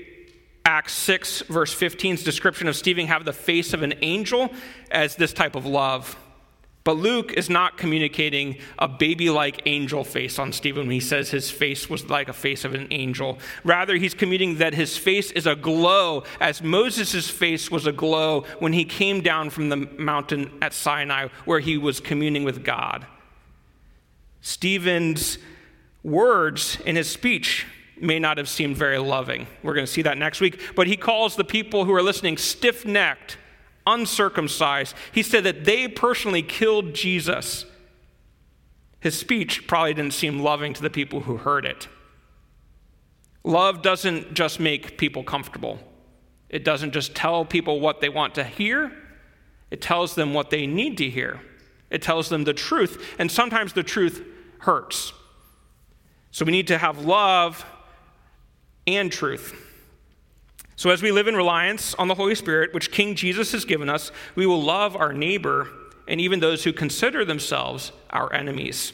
Acts 0.67 0.95
6, 0.95 1.43
verse 1.43 1.75
15's 1.75 2.25
description 2.25 2.69
of 2.69 2.77
Stephen 2.77 3.07
have 3.07 3.25
the 3.25 3.33
face 3.33 3.73
of 3.73 3.83
an 3.83 3.95
angel 4.03 4.51
as 4.91 5.15
this 5.15 5.33
type 5.33 5.55
of 5.57 5.67
love. 5.67 6.17
But 6.85 6.99
Luke 6.99 7.33
is 7.33 7.49
not 7.49 7.79
communicating 7.79 8.59
a 8.79 8.87
baby 8.87 9.31
like 9.31 9.63
angel 9.65 10.05
face 10.05 10.39
on 10.39 10.53
Stephen 10.53 10.83
when 10.83 10.91
he 10.91 11.01
says 11.01 11.31
his 11.31 11.51
face 11.51 11.89
was 11.89 12.11
like 12.11 12.29
a 12.29 12.35
face 12.35 12.63
of 12.63 12.75
an 12.75 12.89
angel. 12.91 13.39
Rather, 13.65 13.97
he's 13.97 14.13
communicating 14.13 14.59
that 14.59 14.75
his 14.75 14.99
face 14.99 15.31
is 15.31 15.47
a 15.47 15.57
glow, 15.57 16.25
as 16.41 16.63
Moses' 16.63 17.31
face 17.31 17.71
was 17.71 17.87
a 17.87 17.93
glow 17.93 18.43
when 18.59 18.75
he 18.75 18.85
came 18.85 19.23
down 19.23 19.49
from 19.49 19.71
the 19.71 19.77
mountain 19.77 20.51
at 20.61 20.75
Sinai, 20.75 21.29
where 21.47 21.61
he 21.61 21.79
was 21.79 22.01
communing 22.01 22.45
with 22.45 22.63
God. 22.63 23.07
Stephen's 24.43 25.39
words 26.03 26.79
in 26.85 26.97
his 26.97 27.11
speech 27.11 27.67
may 27.99 28.19
not 28.19 28.37
have 28.37 28.49
seemed 28.49 28.77
very 28.77 28.99
loving. 28.99 29.47
We're 29.63 29.73
going 29.73 29.87
to 29.87 29.93
see 29.93 30.03
that 30.03 30.19
next 30.19 30.41
week. 30.41 30.61
But 30.77 30.87
he 30.87 30.99
calls 30.99 31.37
the 31.37 31.45
people 31.45 31.87
who 31.87 31.95
are 31.95 32.03
listening 32.03 32.37
stiff 32.37 32.85
necked 32.85 33.39
uncircumcised. 33.87 34.95
He 35.13 35.23
said 35.23 35.45
that 35.45 35.65
they 35.65 35.89
personally 35.89 36.43
killed 36.43 36.95
Jesus. 36.95 37.67
His 39.01 39.19
speech 39.19 39.67
probably 39.67 39.95
didn't 39.95 40.15
seem 40.15 40.41
loving 40.41 40.73
to 40.75 40.83
the 40.83 40.91
people 40.91 41.21
who 41.21 41.37
heard 41.37 41.67
it. 41.67 41.89
Love 43.45 43.83
doesn't 43.83 44.33
just 44.33 44.59
make 44.59 44.97
people 44.97 45.23
comfortable, 45.23 45.79
it 46.49 46.65
doesn't 46.65 46.93
just 46.93 47.15
tell 47.15 47.45
people 47.45 47.81
what 47.81 48.01
they 48.01 48.09
want 48.09 48.35
to 48.37 48.45
hear, 48.45 48.91
it 49.71 49.83
tells 49.83 50.15
them 50.15 50.33
what 50.33 50.51
they 50.51 50.67
need 50.67 50.97
to 50.99 51.11
hear. 51.11 51.41
It 51.91 52.03
tells 52.03 52.29
them 52.29 52.45
the 52.45 52.55
truth, 52.55 53.15
and 53.19 53.31
sometimes 53.31 53.73
the 53.73 53.83
truth 53.83 54.25
hurts. 54.59 55.13
So 56.31 56.45
we 56.45 56.51
need 56.51 56.67
to 56.69 56.79
have 56.79 57.05
love 57.05 57.65
and 58.87 59.13
truth. 59.13 59.64
So, 60.77 60.91
as 60.91 61.03
we 61.03 61.13
live 61.13 61.29
in 61.29 61.37
reliance 61.37 61.95
on 61.95 62.09
the 62.09 62.17
Holy 62.17 62.35
Spirit, 62.35 62.75
which 62.75 62.91
King 62.91 63.15
Jesus 63.15 63.53
has 63.53 63.65
given 63.65 63.89
us, 63.89 64.11
we 64.35 64.47
will 64.47 64.63
love 64.63 64.97
our 64.97 65.13
neighbor 65.13 65.69
and 66.09 66.21
even 66.21 66.41
those 66.41 66.65
who 66.65 66.73
consider 66.73 67.25
themselves 67.25 67.93
our 68.11 68.33
enemies. 68.33 68.93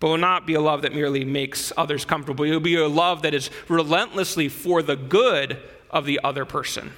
But 0.00 0.08
will 0.08 0.18
not 0.18 0.46
be 0.46 0.54
a 0.54 0.60
love 0.60 0.82
that 0.82 0.94
merely 0.94 1.24
makes 1.24 1.72
others 1.76 2.04
comfortable. 2.04 2.44
It 2.44 2.50
will 2.50 2.60
be 2.60 2.76
a 2.76 2.88
love 2.88 3.22
that 3.22 3.34
is 3.34 3.50
relentlessly 3.68 4.48
for 4.48 4.82
the 4.82 4.96
good 4.96 5.58
of 5.90 6.06
the 6.06 6.20
other 6.24 6.44
person. 6.44 6.92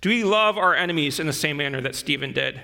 Do 0.00 0.08
we 0.08 0.24
love 0.24 0.56
our 0.56 0.74
enemies 0.74 1.18
in 1.18 1.26
the 1.26 1.32
same 1.32 1.56
manner 1.56 1.80
that 1.80 1.94
Stephen 1.94 2.32
did? 2.32 2.62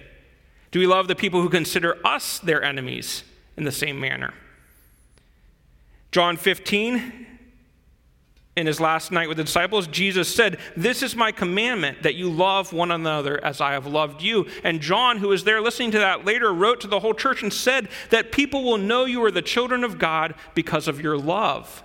Do 0.70 0.78
we 0.78 0.86
love 0.86 1.08
the 1.08 1.16
people 1.16 1.42
who 1.42 1.48
consider 1.48 1.98
us 2.06 2.38
their 2.38 2.62
enemies 2.62 3.24
in 3.56 3.64
the 3.64 3.72
same 3.72 3.98
manner? 3.98 4.32
John 6.12 6.36
15 6.36 7.26
in 8.56 8.66
his 8.66 8.80
last 8.80 9.12
night 9.12 9.28
with 9.28 9.36
the 9.36 9.44
disciples, 9.44 9.86
Jesus 9.86 10.34
said, 10.34 10.58
This 10.76 11.02
is 11.02 11.14
my 11.14 11.30
commandment, 11.32 12.02
that 12.02 12.16
you 12.16 12.30
love 12.30 12.72
one 12.72 12.90
another 12.90 13.42
as 13.44 13.60
I 13.60 13.72
have 13.72 13.86
loved 13.86 14.22
you. 14.22 14.46
And 14.64 14.80
John, 14.80 15.18
who 15.18 15.28
was 15.28 15.44
there 15.44 15.60
listening 15.60 15.92
to 15.92 15.98
that 15.98 16.24
later, 16.24 16.52
wrote 16.52 16.80
to 16.80 16.88
the 16.88 17.00
whole 17.00 17.14
church 17.14 17.42
and 17.42 17.52
said 17.52 17.88
that 18.10 18.32
people 18.32 18.64
will 18.64 18.78
know 18.78 19.04
you 19.04 19.24
are 19.24 19.30
the 19.30 19.42
children 19.42 19.84
of 19.84 19.98
God 19.98 20.34
because 20.54 20.88
of 20.88 21.00
your 21.00 21.16
love. 21.16 21.84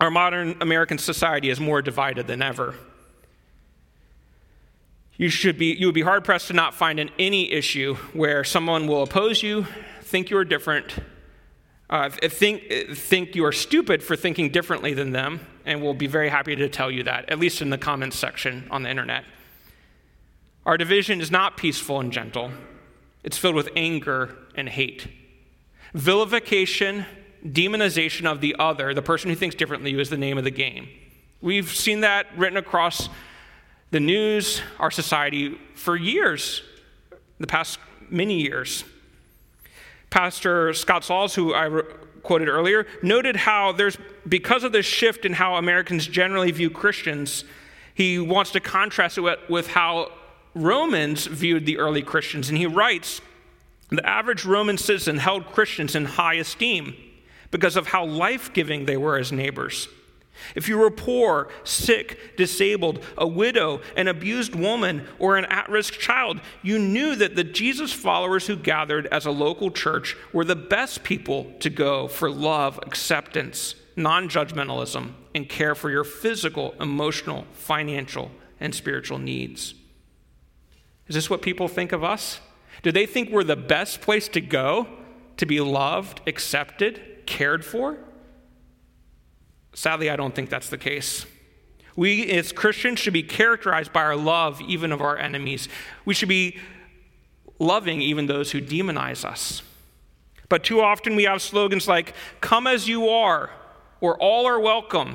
Our 0.00 0.10
modern 0.10 0.56
American 0.60 0.98
society 0.98 1.48
is 1.48 1.58
more 1.58 1.80
divided 1.80 2.26
than 2.26 2.42
ever. 2.42 2.74
You, 5.16 5.28
should 5.28 5.56
be, 5.58 5.66
you 5.66 5.86
would 5.86 5.94
be 5.94 6.02
hard 6.02 6.24
pressed 6.24 6.48
to 6.48 6.52
not 6.52 6.74
find 6.74 6.98
in 6.98 7.10
any 7.18 7.52
issue 7.52 7.94
where 8.12 8.44
someone 8.44 8.86
will 8.86 9.02
oppose 9.02 9.42
you, 9.42 9.66
think 10.02 10.30
you 10.30 10.36
are 10.36 10.44
different, 10.44 10.94
uh, 11.92 12.08
think, 12.08 12.62
think 12.94 13.36
you 13.36 13.44
are 13.44 13.52
stupid 13.52 14.02
for 14.02 14.16
thinking 14.16 14.50
differently 14.50 14.94
than 14.94 15.12
them, 15.12 15.46
and 15.66 15.82
we'll 15.82 15.92
be 15.92 16.06
very 16.06 16.30
happy 16.30 16.56
to 16.56 16.66
tell 16.66 16.90
you 16.90 17.02
that, 17.02 17.28
at 17.28 17.38
least 17.38 17.60
in 17.60 17.68
the 17.68 17.76
comments 17.76 18.16
section 18.18 18.66
on 18.70 18.82
the 18.82 18.88
internet. 18.88 19.24
Our 20.64 20.78
division 20.78 21.20
is 21.20 21.30
not 21.30 21.58
peaceful 21.58 22.00
and 22.00 22.10
gentle, 22.10 22.50
it's 23.22 23.36
filled 23.36 23.56
with 23.56 23.68
anger 23.76 24.34
and 24.54 24.70
hate. 24.70 25.06
Vilification, 25.92 27.04
demonization 27.46 28.24
of 28.24 28.40
the 28.40 28.56
other, 28.58 28.94
the 28.94 29.02
person 29.02 29.28
who 29.28 29.36
thinks 29.36 29.54
differently, 29.54 29.92
is 30.00 30.08
the 30.08 30.16
name 30.16 30.38
of 30.38 30.44
the 30.44 30.50
game. 30.50 30.88
We've 31.42 31.70
seen 31.70 32.00
that 32.00 32.26
written 32.38 32.56
across 32.56 33.10
the 33.90 34.00
news, 34.00 34.62
our 34.78 34.90
society, 34.90 35.58
for 35.74 35.94
years, 35.94 36.62
the 37.38 37.46
past 37.46 37.78
many 38.08 38.40
years. 38.40 38.84
Pastor 40.12 40.74
Scott 40.74 41.04
Sauls, 41.04 41.34
who 41.34 41.54
I 41.54 41.64
re- 41.64 41.82
quoted 42.22 42.46
earlier, 42.46 42.86
noted 43.02 43.34
how 43.34 43.72
there's, 43.72 43.96
because 44.28 44.62
of 44.62 44.70
this 44.70 44.84
shift 44.84 45.24
in 45.24 45.32
how 45.32 45.56
Americans 45.56 46.06
generally 46.06 46.50
view 46.50 46.68
Christians, 46.68 47.44
he 47.94 48.18
wants 48.18 48.50
to 48.50 48.60
contrast 48.60 49.16
it 49.16 49.38
with 49.48 49.68
how 49.68 50.12
Romans 50.54 51.24
viewed 51.24 51.64
the 51.64 51.78
early 51.78 52.02
Christians. 52.02 52.50
And 52.50 52.58
he 52.58 52.66
writes 52.66 53.22
the 53.88 54.06
average 54.06 54.44
Roman 54.44 54.76
citizen 54.76 55.16
held 55.16 55.46
Christians 55.46 55.94
in 55.94 56.04
high 56.04 56.34
esteem 56.34 56.94
because 57.50 57.76
of 57.76 57.86
how 57.86 58.04
life 58.04 58.52
giving 58.52 58.84
they 58.84 58.98
were 58.98 59.16
as 59.16 59.32
neighbors. 59.32 59.88
If 60.54 60.68
you 60.68 60.78
were 60.78 60.90
poor, 60.90 61.48
sick, 61.64 62.36
disabled, 62.36 63.04
a 63.16 63.26
widow, 63.26 63.80
an 63.96 64.08
abused 64.08 64.54
woman, 64.54 65.06
or 65.18 65.36
an 65.36 65.44
at 65.46 65.68
risk 65.68 65.94
child, 65.94 66.40
you 66.62 66.78
knew 66.78 67.14
that 67.16 67.36
the 67.36 67.44
Jesus 67.44 67.92
followers 67.92 68.46
who 68.46 68.56
gathered 68.56 69.06
as 69.06 69.26
a 69.26 69.30
local 69.30 69.70
church 69.70 70.16
were 70.32 70.44
the 70.44 70.56
best 70.56 71.02
people 71.02 71.52
to 71.60 71.70
go 71.70 72.08
for 72.08 72.30
love, 72.30 72.78
acceptance, 72.82 73.74
non 73.96 74.28
judgmentalism, 74.28 75.12
and 75.34 75.48
care 75.48 75.74
for 75.74 75.90
your 75.90 76.04
physical, 76.04 76.74
emotional, 76.80 77.46
financial, 77.52 78.30
and 78.60 78.74
spiritual 78.74 79.18
needs. 79.18 79.74
Is 81.08 81.14
this 81.14 81.28
what 81.28 81.42
people 81.42 81.68
think 81.68 81.92
of 81.92 82.04
us? 82.04 82.40
Do 82.82 82.92
they 82.92 83.06
think 83.06 83.30
we're 83.30 83.44
the 83.44 83.56
best 83.56 84.00
place 84.00 84.28
to 84.28 84.40
go 84.40 84.88
to 85.36 85.46
be 85.46 85.60
loved, 85.60 86.20
accepted, 86.26 87.22
cared 87.26 87.64
for? 87.64 87.98
Sadly, 89.74 90.10
I 90.10 90.16
don't 90.16 90.34
think 90.34 90.50
that's 90.50 90.68
the 90.68 90.78
case. 90.78 91.26
We 91.96 92.30
as 92.30 92.52
Christians 92.52 92.98
should 92.98 93.12
be 93.12 93.22
characterized 93.22 93.92
by 93.92 94.02
our 94.02 94.16
love 94.16 94.60
even 94.62 94.92
of 94.92 95.00
our 95.00 95.16
enemies. 95.16 95.68
We 96.04 96.14
should 96.14 96.28
be 96.28 96.58
loving 97.58 98.00
even 98.00 98.26
those 98.26 98.50
who 98.50 98.60
demonize 98.60 99.24
us. 99.24 99.62
But 100.48 100.64
too 100.64 100.80
often 100.80 101.16
we 101.16 101.24
have 101.24 101.40
slogans 101.40 101.88
like, 101.88 102.14
Come 102.40 102.66
as 102.66 102.88
you 102.88 103.08
are, 103.08 103.50
or 104.00 104.18
All 104.18 104.46
are 104.46 104.60
welcome. 104.60 105.14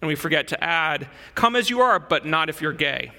And 0.00 0.08
we 0.08 0.14
forget 0.14 0.48
to 0.48 0.64
add, 0.64 1.08
Come 1.34 1.56
as 1.56 1.70
you 1.70 1.80
are, 1.80 1.98
but 1.98 2.26
not 2.26 2.48
if 2.48 2.60
you're 2.60 2.72
gay. 2.72 3.12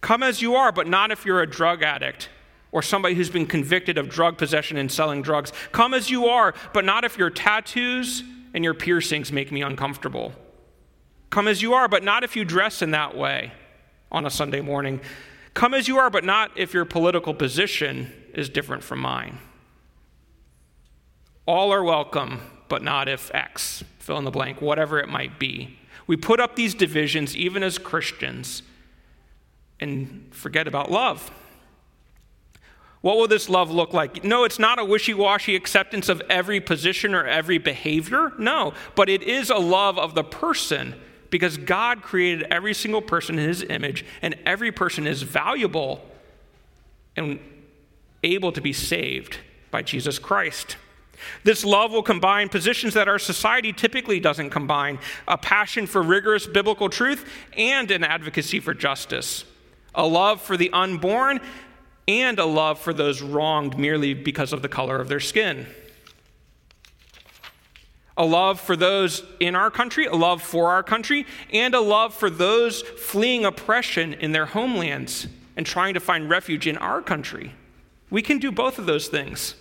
Come 0.00 0.22
as 0.22 0.40
you 0.40 0.54
are, 0.54 0.72
but 0.72 0.86
not 0.86 1.10
if 1.10 1.26
you're 1.26 1.42
a 1.42 1.50
drug 1.50 1.82
addict 1.82 2.30
or 2.72 2.82
somebody 2.82 3.14
who's 3.14 3.30
been 3.30 3.46
convicted 3.46 3.98
of 3.98 4.08
drug 4.08 4.38
possession 4.38 4.76
and 4.76 4.90
selling 4.90 5.22
drugs. 5.22 5.52
Come 5.72 5.92
as 5.92 6.08
you 6.08 6.26
are, 6.26 6.54
but 6.72 6.84
not 6.84 7.04
if 7.04 7.18
your 7.18 7.30
tattoos 7.30 8.22
and 8.54 8.64
your 8.64 8.74
piercings 8.74 9.32
make 9.32 9.52
me 9.52 9.62
uncomfortable. 9.62 10.32
Come 11.30 11.46
as 11.46 11.62
you 11.62 11.74
are, 11.74 11.88
but 11.88 12.02
not 12.02 12.24
if 12.24 12.34
you 12.34 12.44
dress 12.44 12.82
in 12.82 12.90
that 12.90 13.16
way 13.16 13.52
on 14.10 14.26
a 14.26 14.30
Sunday 14.30 14.60
morning. 14.60 15.00
Come 15.54 15.74
as 15.74 15.88
you 15.88 15.98
are, 15.98 16.10
but 16.10 16.24
not 16.24 16.50
if 16.56 16.74
your 16.74 16.84
political 16.84 17.34
position 17.34 18.12
is 18.34 18.48
different 18.48 18.82
from 18.82 19.00
mine. 19.00 19.38
All 21.46 21.72
are 21.72 21.82
welcome, 21.82 22.40
but 22.68 22.82
not 22.82 23.08
if 23.08 23.32
X, 23.34 23.84
fill 23.98 24.18
in 24.18 24.24
the 24.24 24.30
blank, 24.30 24.60
whatever 24.60 24.98
it 24.98 25.08
might 25.08 25.38
be. 25.38 25.78
We 26.06 26.16
put 26.16 26.40
up 26.40 26.56
these 26.56 26.74
divisions 26.74 27.36
even 27.36 27.62
as 27.62 27.78
Christians 27.78 28.62
and 29.78 30.28
forget 30.32 30.66
about 30.68 30.90
love. 30.90 31.30
What 33.00 33.16
will 33.16 33.28
this 33.28 33.48
love 33.48 33.70
look 33.70 33.94
like? 33.94 34.24
No, 34.24 34.44
it's 34.44 34.58
not 34.58 34.78
a 34.78 34.84
wishy 34.84 35.14
washy 35.14 35.56
acceptance 35.56 36.08
of 36.08 36.20
every 36.28 36.60
position 36.60 37.14
or 37.14 37.24
every 37.24 37.58
behavior. 37.58 38.32
No, 38.38 38.74
but 38.94 39.08
it 39.08 39.22
is 39.22 39.48
a 39.48 39.56
love 39.56 39.98
of 39.98 40.14
the 40.14 40.24
person 40.24 40.94
because 41.30 41.56
God 41.56 42.02
created 42.02 42.46
every 42.50 42.74
single 42.74 43.00
person 43.00 43.38
in 43.38 43.46
his 43.46 43.62
image, 43.62 44.04
and 44.20 44.34
every 44.44 44.72
person 44.72 45.06
is 45.06 45.22
valuable 45.22 46.04
and 47.16 47.38
able 48.22 48.52
to 48.52 48.60
be 48.60 48.72
saved 48.72 49.38
by 49.70 49.82
Jesus 49.82 50.18
Christ. 50.18 50.76
This 51.44 51.64
love 51.64 51.92
will 51.92 52.02
combine 52.02 52.48
positions 52.48 52.94
that 52.94 53.08
our 53.08 53.18
society 53.18 53.72
typically 53.72 54.20
doesn't 54.20 54.50
combine 54.50 54.98
a 55.28 55.38
passion 55.38 55.86
for 55.86 56.02
rigorous 56.02 56.46
biblical 56.46 56.88
truth 56.88 57.24
and 57.56 57.90
an 57.90 58.02
advocacy 58.02 58.58
for 58.58 58.74
justice, 58.74 59.44
a 59.94 60.06
love 60.06 60.40
for 60.40 60.56
the 60.56 60.70
unborn 60.72 61.40
and 62.10 62.40
a 62.40 62.44
love 62.44 62.80
for 62.80 62.92
those 62.92 63.22
wronged 63.22 63.78
merely 63.78 64.14
because 64.14 64.52
of 64.52 64.62
the 64.62 64.68
color 64.68 65.00
of 65.00 65.08
their 65.08 65.20
skin. 65.20 65.66
A 68.16 68.24
love 68.24 68.60
for 68.60 68.74
those 68.74 69.22
in 69.38 69.54
our 69.54 69.70
country, 69.70 70.06
a 70.06 70.14
love 70.14 70.42
for 70.42 70.70
our 70.70 70.82
country, 70.82 71.24
and 71.52 71.72
a 71.74 71.80
love 71.80 72.12
for 72.12 72.28
those 72.28 72.82
fleeing 72.82 73.44
oppression 73.44 74.14
in 74.14 74.32
their 74.32 74.46
homelands 74.46 75.28
and 75.56 75.64
trying 75.64 75.94
to 75.94 76.00
find 76.00 76.28
refuge 76.28 76.66
in 76.66 76.76
our 76.78 77.00
country. 77.00 77.54
We 78.10 78.22
can 78.22 78.38
do 78.38 78.50
both 78.50 78.78
of 78.78 78.86
those 78.86 79.08
things 79.08 79.54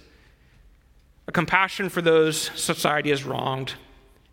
a 1.27 1.31
compassion 1.31 1.89
for 1.89 2.01
those 2.01 2.49
society 2.55 3.11
has 3.11 3.23
wronged, 3.23 3.75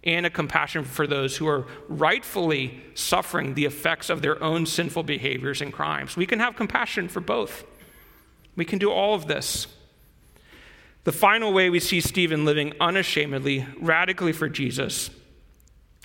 and 0.02 0.24
a 0.24 0.30
compassion 0.30 0.82
for 0.82 1.06
those 1.06 1.36
who 1.36 1.46
are 1.46 1.66
rightfully 1.88 2.82
suffering 2.94 3.52
the 3.52 3.66
effects 3.66 4.08
of 4.08 4.22
their 4.22 4.42
own 4.42 4.64
sinful 4.64 5.02
behaviors 5.02 5.60
and 5.60 5.74
crimes. 5.74 6.16
We 6.16 6.24
can 6.24 6.38
have 6.38 6.56
compassion 6.56 7.08
for 7.08 7.20
both. 7.20 7.66
We 8.56 8.64
can 8.64 8.78
do 8.78 8.90
all 8.90 9.14
of 9.14 9.26
this. 9.26 9.66
The 11.04 11.12
final 11.12 11.52
way 11.52 11.70
we 11.70 11.78
see 11.78 12.00
Stephen 12.00 12.44
living 12.44 12.72
unashamedly, 12.80 13.66
radically 13.78 14.32
for 14.32 14.48
Jesus, 14.48 15.10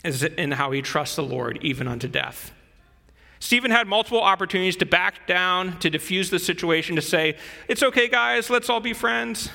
is 0.04 0.24
in 0.24 0.52
how 0.52 0.72
he 0.72 0.82
trusts 0.82 1.16
the 1.16 1.24
Lord 1.24 1.58
even 1.62 1.88
unto 1.88 2.08
death. 2.08 2.52
Stephen 3.40 3.72
had 3.72 3.88
multiple 3.88 4.22
opportunities 4.22 4.76
to 4.76 4.86
back 4.86 5.26
down, 5.26 5.80
to 5.80 5.90
diffuse 5.90 6.30
the 6.30 6.38
situation, 6.38 6.96
to 6.96 7.02
say, 7.02 7.36
It's 7.68 7.82
okay, 7.82 8.08
guys, 8.08 8.52
let's 8.52 8.70
all 8.70 8.80
be 8.80 8.94
friends. 8.94 9.50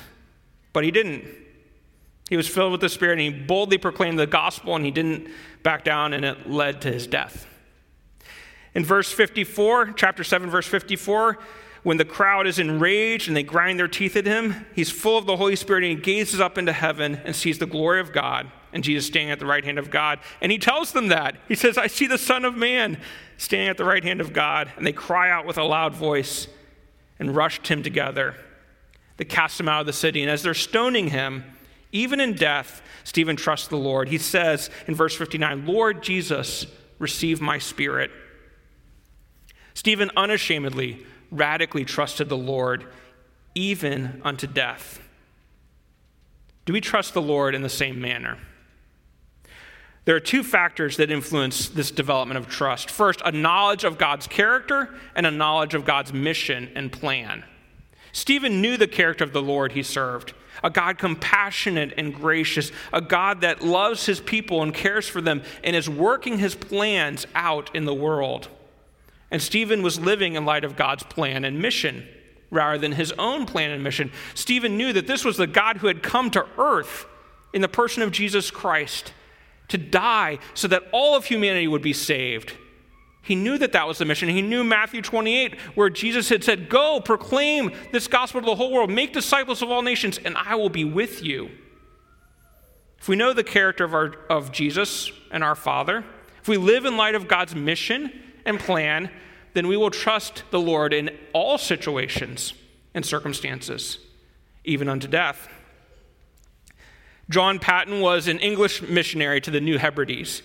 But 0.73 0.83
he 0.83 0.91
didn't. 0.91 1.23
He 2.29 2.35
was 2.35 2.47
filled 2.47 2.73
with 2.73 2.81
the 2.81 2.89
Spirit 2.89 3.13
and 3.13 3.21
he 3.21 3.29
boldly 3.29 3.77
proclaimed 3.77 4.19
the 4.19 4.27
gospel 4.27 4.75
and 4.75 4.83
he 4.83 4.91
didn't 4.91 5.29
back 5.63 5.85
down, 5.85 6.13
and 6.13 6.25
it 6.25 6.49
led 6.49 6.81
to 6.81 6.91
his 6.91 7.07
death. 7.07 7.47
In 8.75 8.83
verse 8.83 9.11
54, 9.11 9.93
chapter 9.93 10.23
7, 10.23 10.49
verse 10.49 10.67
54, 10.67 11.39
when 11.87 11.95
the 11.95 12.03
crowd 12.03 12.47
is 12.47 12.59
enraged 12.59 13.29
and 13.29 13.37
they 13.37 13.43
grind 13.43 13.79
their 13.79 13.87
teeth 13.87 14.17
at 14.17 14.25
him, 14.25 14.65
he's 14.75 14.91
full 14.91 15.17
of 15.17 15.25
the 15.25 15.37
Holy 15.37 15.55
Spirit 15.55 15.85
and 15.85 15.97
he 15.97 16.03
gazes 16.03 16.41
up 16.41 16.57
into 16.57 16.73
heaven 16.73 17.15
and 17.23 17.33
sees 17.33 17.59
the 17.59 17.65
glory 17.65 18.01
of 18.01 18.11
God 18.11 18.51
and 18.73 18.83
Jesus 18.83 19.07
standing 19.07 19.31
at 19.31 19.39
the 19.39 19.45
right 19.45 19.63
hand 19.63 19.79
of 19.79 19.89
God. 19.89 20.19
And 20.41 20.51
he 20.51 20.57
tells 20.57 20.91
them 20.91 21.07
that. 21.07 21.37
He 21.47 21.55
says, 21.55 21.77
I 21.77 21.87
see 21.87 22.05
the 22.05 22.17
Son 22.17 22.43
of 22.43 22.57
Man 22.57 22.99
standing 23.37 23.69
at 23.69 23.77
the 23.77 23.85
right 23.85 24.03
hand 24.03 24.19
of 24.19 24.33
God. 24.33 24.69
And 24.75 24.85
they 24.85 24.91
cry 24.91 25.31
out 25.31 25.45
with 25.45 25.57
a 25.57 25.63
loud 25.63 25.95
voice 25.95 26.49
and 27.19 27.33
rushed 27.33 27.69
him 27.69 27.83
together. 27.83 28.35
They 29.15 29.23
cast 29.23 29.57
him 29.57 29.69
out 29.69 29.79
of 29.79 29.87
the 29.87 29.93
city. 29.93 30.21
And 30.21 30.29
as 30.29 30.43
they're 30.43 30.53
stoning 30.53 31.07
him, 31.11 31.45
even 31.93 32.19
in 32.19 32.33
death, 32.33 32.81
Stephen 33.05 33.37
trusts 33.37 33.69
the 33.69 33.77
Lord. 33.77 34.09
He 34.09 34.17
says 34.17 34.69
in 34.87 34.93
verse 34.93 35.15
59, 35.15 35.65
Lord 35.65 36.03
Jesus, 36.03 36.67
receive 36.99 37.39
my 37.39 37.59
spirit. 37.59 38.11
Stephen 39.73 40.11
unashamedly 40.17 41.05
radically 41.31 41.85
trusted 41.85 42.29
the 42.29 42.37
Lord 42.37 42.85
even 43.55 44.21
unto 44.23 44.47
death. 44.47 45.01
Do 46.65 46.73
we 46.73 46.81
trust 46.81 47.13
the 47.13 47.21
Lord 47.21 47.55
in 47.55 47.61
the 47.61 47.69
same 47.69 47.99
manner? 47.99 48.37
There 50.05 50.15
are 50.15 50.21
two 50.21 50.43
factors 50.43 50.97
that 50.97 51.11
influence 51.11 51.67
this 51.67 51.91
development 51.91 52.37
of 52.37 52.47
trust. 52.47 52.89
First, 52.89 53.21
a 53.25 53.31
knowledge 53.31 53.83
of 53.83 53.97
God's 53.97 54.27
character 54.27 54.89
and 55.15 55.25
a 55.25 55.31
knowledge 55.31 55.73
of 55.73 55.85
God's 55.85 56.13
mission 56.13 56.71
and 56.75 56.91
plan. 56.91 57.43
Stephen 58.13 58.61
knew 58.61 58.77
the 58.77 58.87
character 58.87 59.23
of 59.23 59.33
the 59.33 59.41
Lord 59.41 59.73
he 59.73 59.83
served 59.83 60.33
a 60.63 60.69
God 60.69 60.97
compassionate 60.97 61.93
and 61.97 62.13
gracious, 62.13 62.71
a 62.91 63.01
God 63.01 63.41
that 63.41 63.61
loves 63.61 64.05
his 64.05 64.19
people 64.19 64.63
and 64.63 64.73
cares 64.73 65.07
for 65.07 65.21
them 65.21 65.43
and 65.63 65.75
is 65.75 65.89
working 65.89 66.39
his 66.39 66.55
plans 66.55 67.27
out 67.35 67.69
in 67.75 67.85
the 67.85 67.93
world. 67.93 68.49
And 69.31 69.41
Stephen 69.41 69.81
was 69.81 69.99
living 69.99 70.35
in 70.35 70.45
light 70.45 70.63
of 70.63 70.75
God's 70.75 71.03
plan 71.03 71.43
and 71.43 71.59
mission 71.59 72.07
rather 72.49 72.77
than 72.77 72.93
his 72.93 73.11
own 73.13 73.45
plan 73.45 73.71
and 73.71 73.83
mission. 73.83 74.11
Stephen 74.33 74.77
knew 74.77 74.93
that 74.93 75.07
this 75.07 75.25
was 75.25 75.37
the 75.37 75.47
God 75.47 75.77
who 75.77 75.87
had 75.87 76.01
come 76.01 76.31
to 76.31 76.45
earth 76.57 77.05
in 77.53 77.61
the 77.61 77.67
person 77.67 78.03
of 78.03 78.11
Jesus 78.11 78.51
Christ 78.51 79.13
to 79.67 79.77
die 79.77 80.39
so 80.53 80.67
that 80.69 80.83
all 80.91 81.15
of 81.15 81.25
humanity 81.25 81.67
would 81.67 81.81
be 81.81 81.93
saved. 81.93 82.53
He 83.21 83.35
knew 83.35 83.57
that 83.57 83.73
that 83.73 83.85
was 83.85 83.97
the 83.97 84.05
mission. 84.05 84.29
He 84.29 84.41
knew 84.41 84.63
Matthew 84.63 85.01
28, 85.01 85.59
where 85.75 85.89
Jesus 85.89 86.29
had 86.29 86.45
said, 86.45 86.69
Go, 86.69 87.01
proclaim 87.01 87.73
this 87.91 88.07
gospel 88.07 88.39
to 88.39 88.45
the 88.45 88.55
whole 88.55 88.71
world, 88.71 88.89
make 88.89 89.11
disciples 89.11 89.61
of 89.61 89.69
all 89.69 89.81
nations, 89.81 90.17
and 90.23 90.37
I 90.37 90.55
will 90.55 90.69
be 90.69 90.85
with 90.85 91.21
you. 91.21 91.49
If 92.99 93.09
we 93.09 93.17
know 93.17 93.33
the 93.33 93.43
character 93.43 93.83
of, 93.83 93.93
our, 93.93 94.15
of 94.29 94.53
Jesus 94.53 95.11
and 95.29 95.43
our 95.43 95.55
Father, 95.55 96.05
if 96.41 96.47
we 96.47 96.55
live 96.55 96.85
in 96.85 96.95
light 96.95 97.15
of 97.15 97.27
God's 97.27 97.53
mission, 97.53 98.13
and 98.47 98.59
plan, 98.59 99.11
then 99.53 99.67
we 99.67 99.77
will 99.77 99.91
trust 99.91 100.43
the 100.49 100.59
Lord 100.59 100.93
in 100.93 101.15
all 101.33 101.57
situations 101.57 102.53
and 102.93 103.05
circumstances, 103.05 103.99
even 104.63 104.89
unto 104.89 105.07
death. 105.07 105.49
John 107.29 107.59
Paton 107.59 107.99
was 107.99 108.27
an 108.27 108.39
English 108.39 108.81
missionary 108.81 109.41
to 109.41 109.51
the 109.51 109.59
New 109.59 109.77
Hebrides. 109.77 110.41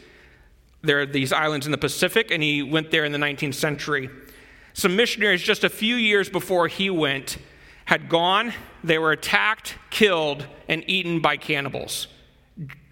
There 0.83 1.01
are 1.01 1.07
these 1.07 1.33
islands 1.33 1.65
in 1.65 1.73
the 1.73 1.79
Pacific, 1.79 2.33
and 2.33 2.43
he 2.43 2.62
went 2.62 2.91
there 2.91 3.05
in 3.05 3.12
the 3.12 3.19
19th 3.19 3.55
century. 3.55 4.11
Some 4.73 4.97
missionaries, 4.97 5.43
just 5.43 5.62
a 5.62 5.69
few 5.69 5.95
years 5.95 6.29
before 6.29 6.67
he 6.67 6.91
went, 6.91 7.38
had 7.85 8.09
gone. 8.09 8.53
They 8.83 8.99
were 8.99 9.12
attacked, 9.12 9.77
killed, 9.91 10.47
and 10.69 10.83
eaten 10.88 11.21
by 11.21 11.37
cannibals, 11.37 12.09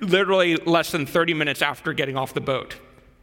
literally 0.01 0.55
less 0.57 0.93
than 0.93 1.05
30 1.05 1.35
minutes 1.35 1.63
after 1.63 1.93
getting 1.93 2.17
off 2.17 2.33
the 2.33 2.41
boat. 2.41 2.77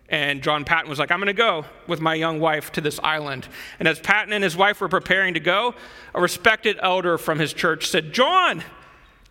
And 0.10 0.42
John 0.42 0.64
Paton 0.64 0.90
was 0.90 1.00
like, 1.00 1.12
I'm 1.12 1.20
going 1.20 1.28
to 1.28 1.34
go 1.34 1.66
with 1.86 2.00
my 2.00 2.16
young 2.16 2.40
wife 2.40 2.72
to 2.74 2.82
this 2.82 3.00
island. 3.04 3.48
And 3.80 3.88
as 3.88 4.00
Paton 4.00 4.32
and 4.32 4.44
his 4.44 4.56
wife 4.56 4.80
were 4.80 4.88
preparing 4.88 5.34
to 5.34 5.40
go, 5.40 5.76
a 6.16 6.22
respected 6.22 6.80
elder 6.82 7.18
from 7.18 7.40
his 7.40 7.54
church 7.54 7.88
said, 7.88 8.14
John, 8.14 8.64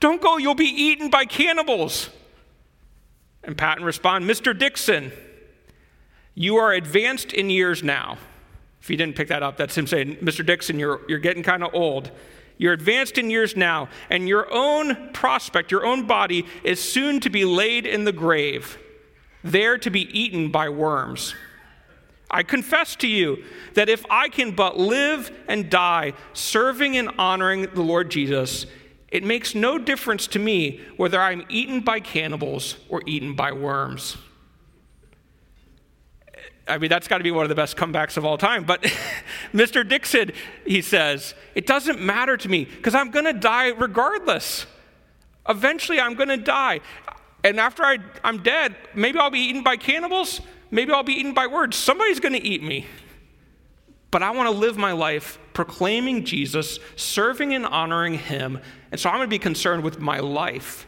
don't 0.01 0.21
go, 0.21 0.37
you'll 0.37 0.55
be 0.55 0.65
eaten 0.65 1.09
by 1.09 1.25
cannibals. 1.25 2.11
And 3.43 3.57
Paton 3.57 3.85
respond, 3.85 4.27
Mr. 4.27 4.57
Dixon, 4.57 5.13
you 6.35 6.57
are 6.57 6.73
advanced 6.73 7.33
in 7.33 7.49
years 7.49 7.83
now. 7.83 8.19
If 8.83 8.91
you 8.91 8.97
didn't 8.97 9.17
pick 9.17 9.29
that 9.29 9.43
up, 9.43 9.57
that's 9.57 9.77
him 9.77 9.87
saying, 9.87 10.17
Mr. 10.17 10.45
Dixon, 10.45 10.79
you're, 10.79 11.01
you're 11.09 11.19
getting 11.19 11.43
kind 11.43 11.65
of 11.65 11.75
old. 11.75 12.11
You're 12.59 12.73
advanced 12.73 13.19
in 13.19 13.31
years 13.31 13.57
now, 13.57 13.89
and 14.11 14.29
your 14.29 14.47
own 14.53 15.13
prospect, 15.13 15.71
your 15.71 15.85
own 15.85 16.07
body, 16.07 16.47
is 16.63 16.81
soon 16.81 17.21
to 17.21 17.31
be 17.31 17.45
laid 17.45 17.87
in 17.87 18.05
the 18.05 18.13
grave, 18.13 18.79
there 19.43 19.79
to 19.79 19.91
be 19.91 20.03
eaten 20.19 20.51
by 20.51 20.69
worms. 20.69 21.35
I 22.31 22.43
confess 22.43 22.97
to 22.97 23.07
you 23.07 23.45
that 23.75 23.89
if 23.89 24.05
I 24.11 24.29
can 24.29 24.51
but 24.51 24.77
live 24.77 25.31
and 25.49 25.71
die 25.71 26.15
serving 26.33 26.97
and 26.97 27.11
honoring 27.19 27.63
the 27.63 27.83
Lord 27.83 28.11
Jesus, 28.11 28.67
it 29.09 29.23
makes 29.23 29.55
no 29.55 29.79
difference 29.79 30.27
to 30.29 30.39
me 30.39 30.81
whether 30.97 31.21
I'm 31.21 31.47
eaten 31.49 31.81
by 31.81 32.01
cannibals 32.01 32.77
or 32.89 33.03
eaten 33.07 33.35
by 33.35 33.53
worms. 33.53 34.17
I 36.69 36.79
mean, 36.79 36.91
that's 36.91 37.07
got 37.07 37.19
to 37.19 37.25
be 37.25 37.31
one 37.31 37.45
of 37.45 37.49
the 37.49 37.55
best 37.55 37.77
comebacks 37.77 38.17
of 38.17 38.25
all 38.25 38.37
time. 38.37 38.65
But 38.65 38.83
Mr. 39.55 39.89
Dixon, 39.89 40.33
he 40.67 40.83
says, 40.83 41.35
it 41.55 41.67
doesn't 41.67 42.01
matter 42.01 42.37
to 42.37 42.49
me 42.49 42.65
because 42.65 42.95
I'm 42.95 43.11
going 43.11 43.25
to 43.25 43.33
die 43.33 43.69
regardless. 43.69 44.67
Eventually, 45.49 46.01
I'm 46.01 46.15
going 46.15 46.29
to 46.29 46.37
die. 46.37 46.81
And 47.45 47.61
after 47.61 47.85
I, 47.85 47.99
I'm 48.25 48.43
dead, 48.43 48.75
maybe 48.95 49.19
I'll 49.19 49.31
be 49.31 49.41
eaten 49.41 49.63
by 49.63 49.77
cannibals, 49.77 50.41
maybe 50.71 50.93
I'll 50.93 51.03
be 51.03 51.15
eaten 51.15 51.33
by 51.33 51.47
words. 51.47 51.77
Somebody's 51.77 52.21
going 52.21 52.35
to 52.35 52.43
eat 52.43 52.63
me. 52.63 52.87
But 54.11 54.23
I 54.23 54.31
want 54.31 54.49
to 54.49 54.57
live 54.57 54.77
my 54.77 54.93
life 54.93 55.39
proclaiming 55.53 56.25
Jesus, 56.25 56.79
serving 56.97 57.55
and 57.55 57.67
honoring 57.67 58.15
him. 58.15 58.61
And 58.91 59.01
so 59.01 59.11
I'm 59.11 59.17
going 59.17 59.27
to 59.27 59.31
be 59.31 59.39
concerned 59.39 59.83
with 59.83 59.99
my 59.99 60.21
life, 60.21 60.87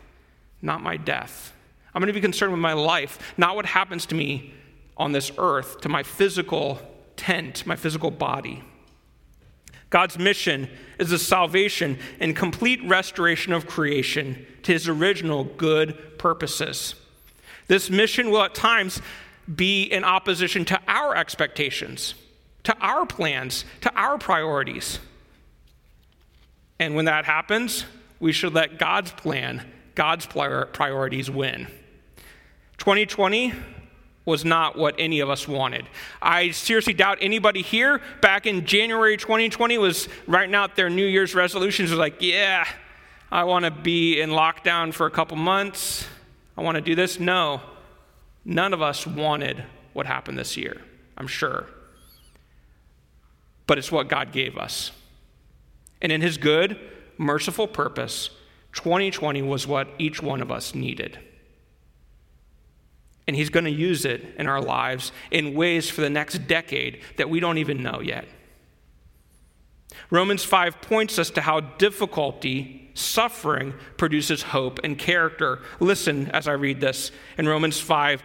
not 0.63 0.83
my 0.83 0.97
death. 0.97 1.53
I'm 1.95 2.01
going 2.01 2.09
to 2.09 2.13
be 2.13 2.21
concerned 2.21 2.53
with 2.53 2.61
my 2.61 2.75
life, 2.75 3.19
not 3.37 3.57
what 3.57 3.67
happens 3.67 4.07
to 4.07 4.15
me 4.15 4.55
on 4.97 5.13
this 5.13 5.33
earth, 5.39 5.81
to 5.83 5.89
my 5.89 6.03
physical 6.03 6.81
tent, 7.17 7.67
my 7.67 7.77
physical 7.77 8.11
body. 8.11 8.63
God's 9.91 10.19
mission 10.19 10.69
is 10.99 11.11
the 11.11 11.19
salvation 11.19 11.99
and 12.21 12.37
complete 12.37 12.83
restoration 12.85 13.53
of 13.53 13.67
creation 13.67 14.47
to 14.63 14.73
his 14.73 14.89
original 14.89 15.45
good 15.45 15.99
purposes. 16.19 16.95
This 17.69 17.91
mission 17.91 18.31
will 18.31 18.43
at 18.43 18.55
times 18.55 19.01
be 19.55 19.85
in 19.85 20.05
opposition 20.05 20.65
to 20.67 20.81
our 20.89 21.17
expectations, 21.17 22.15
to 22.65 22.77
our 22.81 23.07
plans, 23.07 23.65
to 23.83 23.95
our 23.95 24.19
priorities. 24.19 24.99
And 26.79 26.95
when 26.95 27.07
that 27.07 27.25
happens, 27.25 27.85
we 28.21 28.33
should 28.33 28.55
let 28.55 28.79
God's 28.79 29.13
plan, 29.13 29.67
God's 29.95 30.27
priorities 30.27 31.31
win. 31.31 31.67
2020 32.79 33.53
was 34.25 34.45
not 34.45 34.77
what 34.77 34.95
any 34.99 35.21
of 35.21 35.31
us 35.31 35.49
wanted. 35.49 35.87
I 36.21 36.51
seriously 36.51 36.93
doubt 36.93 37.19
anybody 37.21 37.63
here 37.63 38.01
back 38.21 38.47
in 38.47 38.67
January 38.67 39.17
2020 39.17 39.79
was 39.79 40.09
writing 40.27 40.55
out 40.55 40.77
their 40.77 40.91
New 40.91 41.07
Year's 41.07 41.35
resolutions, 41.35 41.91
was 41.91 41.99
like, 41.99 42.21
yeah, 42.21 42.69
I 43.31 43.45
want 43.45 43.65
to 43.65 43.71
be 43.71 44.21
in 44.21 44.31
lockdown 44.31 44.93
for 44.93 45.07
a 45.07 45.11
couple 45.11 45.37
months. 45.37 46.07
I 46.57 46.63
want 46.63 46.77
to 46.77 46.81
do 46.81 46.95
this. 46.95 47.21
No, 47.21 47.61
none 48.45 48.73
of 48.73 48.83
us 48.83 49.07
wanted 49.07 49.65
what 49.93 50.07
happened 50.07 50.39
this 50.39 50.57
year, 50.57 50.81
I'm 51.17 51.27
sure. 51.27 51.67
But 53.67 53.79
it's 53.79 53.93
what 53.93 54.09
God 54.09 54.33
gave 54.33 54.57
us. 54.57 54.93
And 56.01 56.11
in 56.11 56.21
His 56.21 56.39
good, 56.39 56.79
merciful 57.19 57.67
purpose, 57.67 58.31
2020 58.73 59.43
was 59.43 59.67
what 59.67 59.89
each 59.99 60.23
one 60.23 60.41
of 60.41 60.51
us 60.51 60.75
needed 60.75 61.19
and 63.29 63.37
He's 63.37 63.51
going 63.51 63.67
to 63.67 63.71
use 63.71 64.07
it 64.07 64.35
in 64.39 64.49
our 64.49 64.61
lives 64.61 65.13
in 65.31 65.55
ways 65.55 65.89
for 65.89 66.01
the 66.01 66.11
next 66.11 66.49
decade 66.49 67.03
that 67.19 67.29
we 67.29 67.39
don't 67.39 67.59
even 67.59 67.83
know 67.83 68.01
yet. 68.01 68.27
Romans 70.11 70.43
5 70.43 70.81
points 70.81 71.19
us 71.19 71.29
to 71.31 71.43
how 71.43 71.61
difficulty, 71.61 72.88
suffering, 72.99 73.75
produces 73.97 74.43
hope 74.43 74.81
and 74.85 74.99
character. 74.99 75.61
Listen 75.81 76.31
as 76.31 76.49
I 76.49 76.53
read 76.53 76.81
this. 76.81 77.11
In 77.37 77.49
Romans 77.49 77.81
5, 77.81 78.23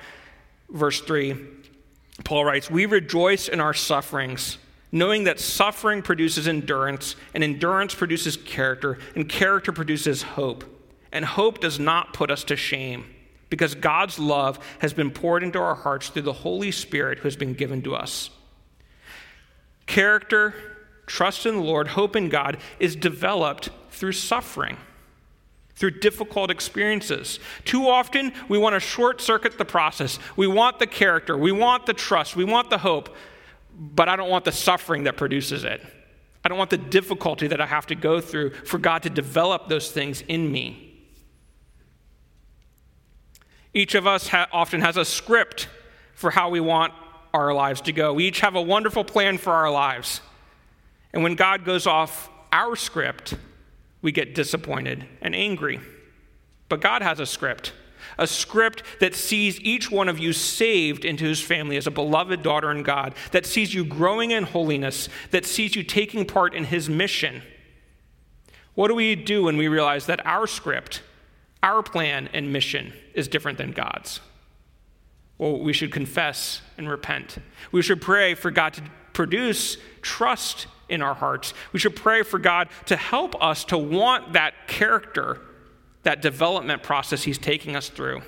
verse 0.70 1.02
3, 1.02 1.36
Paul 2.24 2.46
writes, 2.46 2.70
We 2.70 2.86
rejoice 2.86 3.48
in 3.48 3.60
our 3.60 3.74
sufferings, 3.74 4.58
knowing 4.92 5.26
that 5.26 5.40
suffering 5.40 6.02
produces 6.02 6.48
endurance, 6.48 7.16
and 7.34 7.44
endurance 7.44 7.96
produces 7.96 8.38
character, 8.38 8.98
and 9.16 9.30
character 9.30 9.72
produces 9.72 10.24
hope. 10.24 10.64
And 11.12 11.24
hope 11.24 11.60
does 11.60 11.80
not 11.80 12.14
put 12.14 12.32
us 12.32 12.44
to 12.46 12.56
shame 12.56 13.06
because 13.52 13.76
God's 13.76 14.18
love 14.18 14.58
has 14.80 14.94
been 14.94 15.12
poured 15.12 15.44
into 15.44 15.60
our 15.60 15.76
hearts 15.76 16.10
through 16.10 16.24
the 16.24 16.34
Holy 16.34 16.72
Spirit 16.72 17.20
who 17.20 17.26
has 17.26 17.36
been 17.36 17.54
given 17.54 17.84
to 17.84 17.96
us. 17.96 18.32
Character, 19.86 20.56
trust 21.06 21.46
in 21.46 21.56
the 21.56 21.62
Lord, 21.62 21.90
hope 21.90 22.16
in 22.16 22.30
God 22.30 22.58
is 22.80 22.96
developed 22.96 23.70
through 23.92 24.14
suffering, 24.14 24.78
through 25.76 26.00
difficult 26.00 26.50
experiences. 26.50 27.40
Too 27.66 27.88
often, 27.88 28.34
we 28.48 28.58
want 28.58 28.74
to 28.74 28.80
short 28.80 29.22
circuit 29.22 29.58
the 29.58 29.66
process. 29.66 30.20
We 30.36 30.48
want 30.48 30.80
the 30.80 30.88
character, 30.88 31.38
we 31.38 31.52
want 31.52 31.86
the 31.86 31.94
trust, 31.94 32.36
we 32.36 32.46
want 32.46 32.70
the 32.70 32.78
hope, 32.80 33.16
but 33.76 34.10
I 34.10 34.16
don't 34.16 34.30
want 34.30 34.46
the 34.46 34.52
suffering 34.52 35.04
that 35.04 35.18
produces 35.18 35.64
it. 35.64 35.82
I 36.44 36.50
don't 36.50 36.58
want 36.58 36.70
the 36.70 36.78
difficulty 36.78 37.48
that 37.48 37.62
I 37.62 37.66
have 37.66 37.88
to 37.88 37.96
go 37.96 38.20
through 38.20 38.52
for 38.66 38.78
God 38.78 39.04
to 39.04 39.10
develop 39.10 39.70
those 39.70 39.92
things 39.92 40.22
in 40.28 40.52
me. 40.52 40.94
Each 43.74 43.96
of 43.96 44.06
us 44.06 44.28
ha- 44.28 44.48
often 44.52 44.82
has 44.82 44.98
a 44.98 45.06
script 45.06 45.68
for 46.14 46.32
how 46.32 46.50
we 46.50 46.60
want 46.60 46.94
our 47.34 47.54
lives 47.54 47.82
to 47.82 47.92
go. 47.92 48.14
We 48.14 48.26
each 48.26 48.42
have 48.42 48.56
a 48.56 48.62
wonderful 48.62 49.04
plan 49.04 49.38
for 49.38 49.54
our 49.54 49.72
lives. 49.72 50.22
And 51.14 51.24
when 51.24 51.36
God 51.36 51.64
goes 51.64 51.86
off 51.86 52.30
our 52.52 52.76
script, 52.76 53.36
we 54.02 54.12
get 54.12 54.36
disappointed 54.36 55.06
and 55.22 55.36
angry. 55.36 55.80
But 56.70 56.82
God 56.82 57.02
has 57.02 57.20
a 57.20 57.26
script, 57.26 57.74
a 58.18 58.28
script 58.28 58.84
that 59.00 59.16
sees 59.16 59.60
each 59.62 59.92
one 59.92 60.10
of 60.10 60.20
you 60.20 60.34
saved 60.34 61.06
into 61.06 61.26
his 61.26 61.42
family 61.42 61.78
as 61.78 61.88
a 61.88 61.92
beloved 61.92 62.42
daughter 62.42 62.72
in 62.72 62.84
God, 62.84 63.14
that 63.32 63.46
sees 63.46 63.74
you 63.74 63.86
growing 63.86 64.32
in 64.32 64.44
holiness, 64.44 65.08
that 65.32 65.46
sees 65.46 65.76
you 65.76 65.84
taking 65.84 66.26
part 66.26 66.54
in 66.54 66.66
his 66.66 66.90
mission. 66.90 67.44
What 68.76 68.88
do 68.88 68.96
we 68.96 69.16
do 69.16 69.44
when 69.44 69.58
we 69.58 69.68
realize 69.68 70.08
that 70.08 70.26
our 70.26 70.48
script, 70.48 71.04
our 71.62 71.82
plan 71.82 72.30
and 72.34 72.52
mission 72.52 72.94
is 73.14 73.28
different 73.28 73.58
than 73.58 73.72
God's. 73.72 74.20
Well, 75.38 75.60
we 75.60 75.74
should 75.74 75.92
confess 75.92 76.62
and 76.78 76.90
repent. 76.90 77.38
We 77.72 77.82
should 77.82 78.02
pray 78.02 78.36
for 78.36 78.52
God 78.52 78.74
to 78.74 78.84
produce 79.14 79.78
trust 80.02 80.68
in 80.94 81.02
our 81.02 81.16
hearts. 81.16 81.54
We 81.74 81.80
should 81.80 81.96
pray 81.96 82.22
for 82.24 82.40
God 82.40 82.70
to 82.86 82.96
help 82.96 83.42
us 83.44 83.66
to 83.66 83.78
want 83.78 84.34
that 84.34 84.68
character, 84.68 85.42
that 86.04 86.22
development 86.22 86.84
process 86.84 87.24
He's 87.24 87.38
taking 87.38 87.76
us 87.76 87.90
through. 87.90 88.22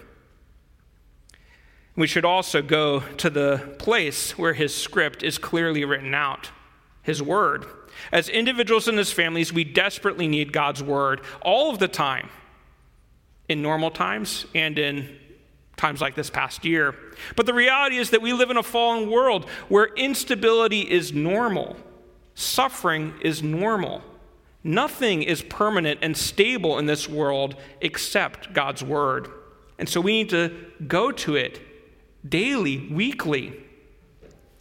We 1.96 2.08
should 2.08 2.26
also 2.26 2.62
go 2.62 3.02
to 3.18 3.30
the 3.30 3.76
place 3.80 4.38
where 4.38 4.54
His 4.54 4.76
script 4.76 5.24
is 5.24 5.38
clearly 5.38 5.86
written 5.86 6.14
out, 6.14 6.50
His 7.04 7.22
Word. 7.22 7.66
As 8.12 8.28
individuals 8.28 8.88
and 8.88 9.00
as 9.00 9.12
families, 9.12 9.54
we 9.54 9.64
desperately 9.64 10.28
need 10.28 10.52
God's 10.52 10.84
Word 10.84 11.22
all 11.42 11.70
of 11.70 11.80
the 11.80 11.88
time 11.88 12.30
in 13.48 13.62
normal 13.62 13.92
times 13.92 14.46
and 14.54 14.78
in 14.78 15.18
times 15.78 16.02
like 16.02 16.16
this 16.16 16.30
past 16.30 16.66
year. 16.66 16.96
But 17.36 17.46
the 17.46 17.54
reality 17.54 17.98
is 17.98 18.10
that 18.10 18.22
we 18.22 18.34
live 18.34 18.50
in 18.50 18.58
a 18.58 18.64
fallen 18.64 19.10
world 19.10 19.46
where 19.70 19.86
instability 19.96 20.82
is 20.82 21.14
normal, 21.14 21.78
suffering 22.36 23.16
is 23.22 23.42
normal. 23.42 24.02
Nothing 24.64 25.24
is 25.24 25.42
permanent 25.42 26.00
and 26.02 26.16
stable 26.16 26.78
in 26.78 26.86
this 26.86 27.10
world 27.10 27.56
except 27.82 28.54
God's 28.54 28.84
Word. 28.84 29.30
And 29.78 29.88
so 29.90 30.02
we 30.02 30.14
need 30.14 30.30
to 30.30 30.54
go 30.88 31.12
to 31.12 31.36
it 31.36 31.62
daily, 32.28 32.88
weekly. 32.88 33.62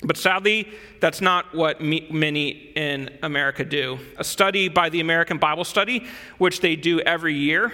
But 0.03 0.17
sadly, 0.17 0.69
that's 1.01 1.21
not 1.21 1.55
what 1.55 1.81
many 1.81 2.49
in 2.49 3.11
America 3.23 3.65
do. 3.65 3.99
A 4.19 4.25
study 4.25 4.69
by 4.69 4.91
the 4.91 5.01
American 5.01 5.39
Bible 5.39 5.65
Study, 5.65 6.07
which 6.39 6.61
they 6.61 6.77
do 6.77 7.01
every 7.01 7.35
year, 7.35 7.73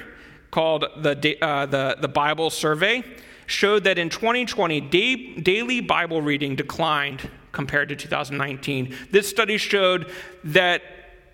called 0.50 0.84
the, 0.96 1.36
uh, 1.42 1.66
the, 1.66 1.96
the 2.00 2.08
Bible 2.08 2.50
Survey 2.50 3.04
showed 3.46 3.84
that 3.84 3.98
in 3.98 4.08
2020, 4.08 4.80
day, 4.80 5.34
daily 5.34 5.80
Bible 5.80 6.22
reading 6.22 6.54
declined 6.54 7.28
compared 7.52 7.88
to 7.88 7.96
2019. 7.96 8.94
This 9.10 9.28
study 9.28 9.56
showed 9.56 10.10
that 10.44 10.82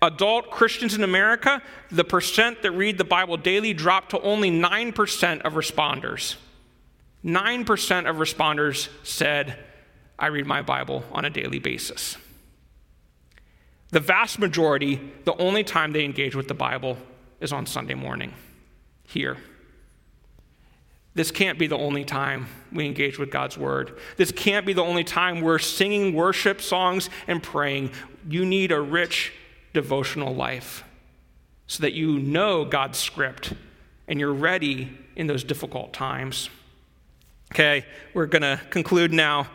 adult 0.01 0.51
Christians 0.51 0.93
in 0.95 1.03
America, 1.03 1.61
the 1.91 2.03
percent 2.03 2.61
that 2.61 2.71
read 2.71 2.97
the 2.97 3.03
Bible 3.03 3.37
daily 3.37 3.73
dropped 3.73 4.11
to 4.11 4.21
only 4.21 4.51
9% 4.51 5.41
of 5.41 5.53
responders. 5.53 6.35
9% 7.23 8.09
of 8.09 8.17
responders 8.17 8.89
said, 9.03 9.57
I 10.19 10.27
read 10.27 10.45
my 10.45 10.61
Bible 10.61 11.03
on 11.11 11.25
a 11.25 11.29
daily 11.29 11.59
basis. 11.59 12.17
The 13.89 13.99
vast 13.99 14.39
majority, 14.39 14.99
the 15.25 15.35
only 15.37 15.63
time 15.63 15.93
they 15.93 16.03
engage 16.03 16.35
with 16.35 16.47
the 16.47 16.53
Bible 16.53 16.97
is 17.39 17.53
on 17.53 17.65
Sunday 17.65 17.93
morning 17.93 18.33
here. 19.03 19.37
This 21.17 21.31
can't 21.31 21.57
be 21.57 21.65
the 21.65 21.79
only 21.79 22.05
time 22.05 22.45
we 22.71 22.85
engage 22.85 23.17
with 23.17 23.31
God's 23.31 23.57
word. 23.57 23.97
This 24.17 24.31
can't 24.31 24.67
be 24.67 24.73
the 24.73 24.83
only 24.83 25.03
time 25.03 25.41
we're 25.41 25.57
singing 25.57 26.13
worship 26.13 26.61
songs 26.61 27.09
and 27.25 27.41
praying. 27.41 27.89
You 28.29 28.45
need 28.45 28.71
a 28.71 28.79
rich 28.79 29.33
devotional 29.73 30.35
life 30.35 30.83
so 31.65 31.81
that 31.81 31.93
you 31.93 32.19
know 32.19 32.65
God's 32.65 32.99
script 32.99 33.53
and 34.07 34.19
you're 34.19 34.31
ready 34.31 34.95
in 35.15 35.25
those 35.25 35.43
difficult 35.43 35.91
times. 35.91 36.51
Okay, 37.51 37.83
we're 38.13 38.27
going 38.27 38.43
to 38.43 38.61
conclude 38.69 39.11
now. 39.11 39.47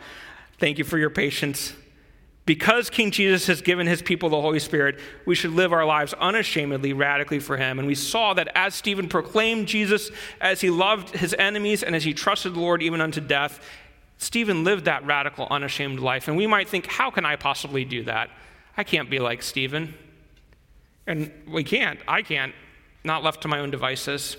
Thank 0.59 0.79
you 0.79 0.85
for 0.85 0.99
your 0.99 1.11
patience. 1.11 1.75
Because 2.45 2.91
King 2.91 3.13
Jesus 3.13 3.47
has 3.47 3.63
given 3.63 3.87
his 3.87 4.03
people 4.03 4.29
the 4.29 4.41
Holy 4.41 4.59
Spirit, 4.59 4.99
we 5.27 5.35
should 5.35 5.53
live 5.53 5.73
our 5.73 5.85
lives 5.85 6.13
unashamedly, 6.15 6.93
radically 6.93 7.39
for 7.39 7.57
him. 7.57 7.79
And 7.79 7.87
we 7.87 7.95
saw 7.95 8.35
that 8.35 8.49
as 8.57 8.75
Stephen 8.75 9.09
proclaimed 9.09 9.69
Jesus, 9.69 10.11
as 10.41 10.61
he 10.61 10.69
loved 10.69 11.11
his 11.17 11.35
enemies, 11.39 11.85
and 11.85 11.95
as 11.95 12.03
he 12.03 12.13
trusted 12.13 12.55
the 12.55 12.61
Lord 12.61 12.83
even 12.83 13.01
unto 13.01 13.21
death, 13.21 13.65
Stephen 14.19 14.65
lived 14.65 14.87
that 14.87 15.07
radical, 15.07 15.47
unashamed 15.51 16.01
life. 16.01 16.27
And 16.27 16.37
we 16.37 16.49
might 16.49 16.69
think, 16.69 16.87
how 16.87 17.11
can 17.11 17.25
I 17.25 17.37
possibly 17.37 17.85
do 17.85 18.03
that? 18.05 18.29
I 18.77 18.83
can't 18.83 19.09
be 19.09 19.21
like 19.21 19.43
Stephen. 19.43 19.95
And 21.07 21.31
we 21.47 21.63
can't. 21.63 22.01
I 22.09 22.23
can't, 22.23 22.55
not 23.05 23.23
left 23.23 23.43
to 23.43 23.49
my 23.49 23.61
own 23.61 23.71
devices. 23.71 24.37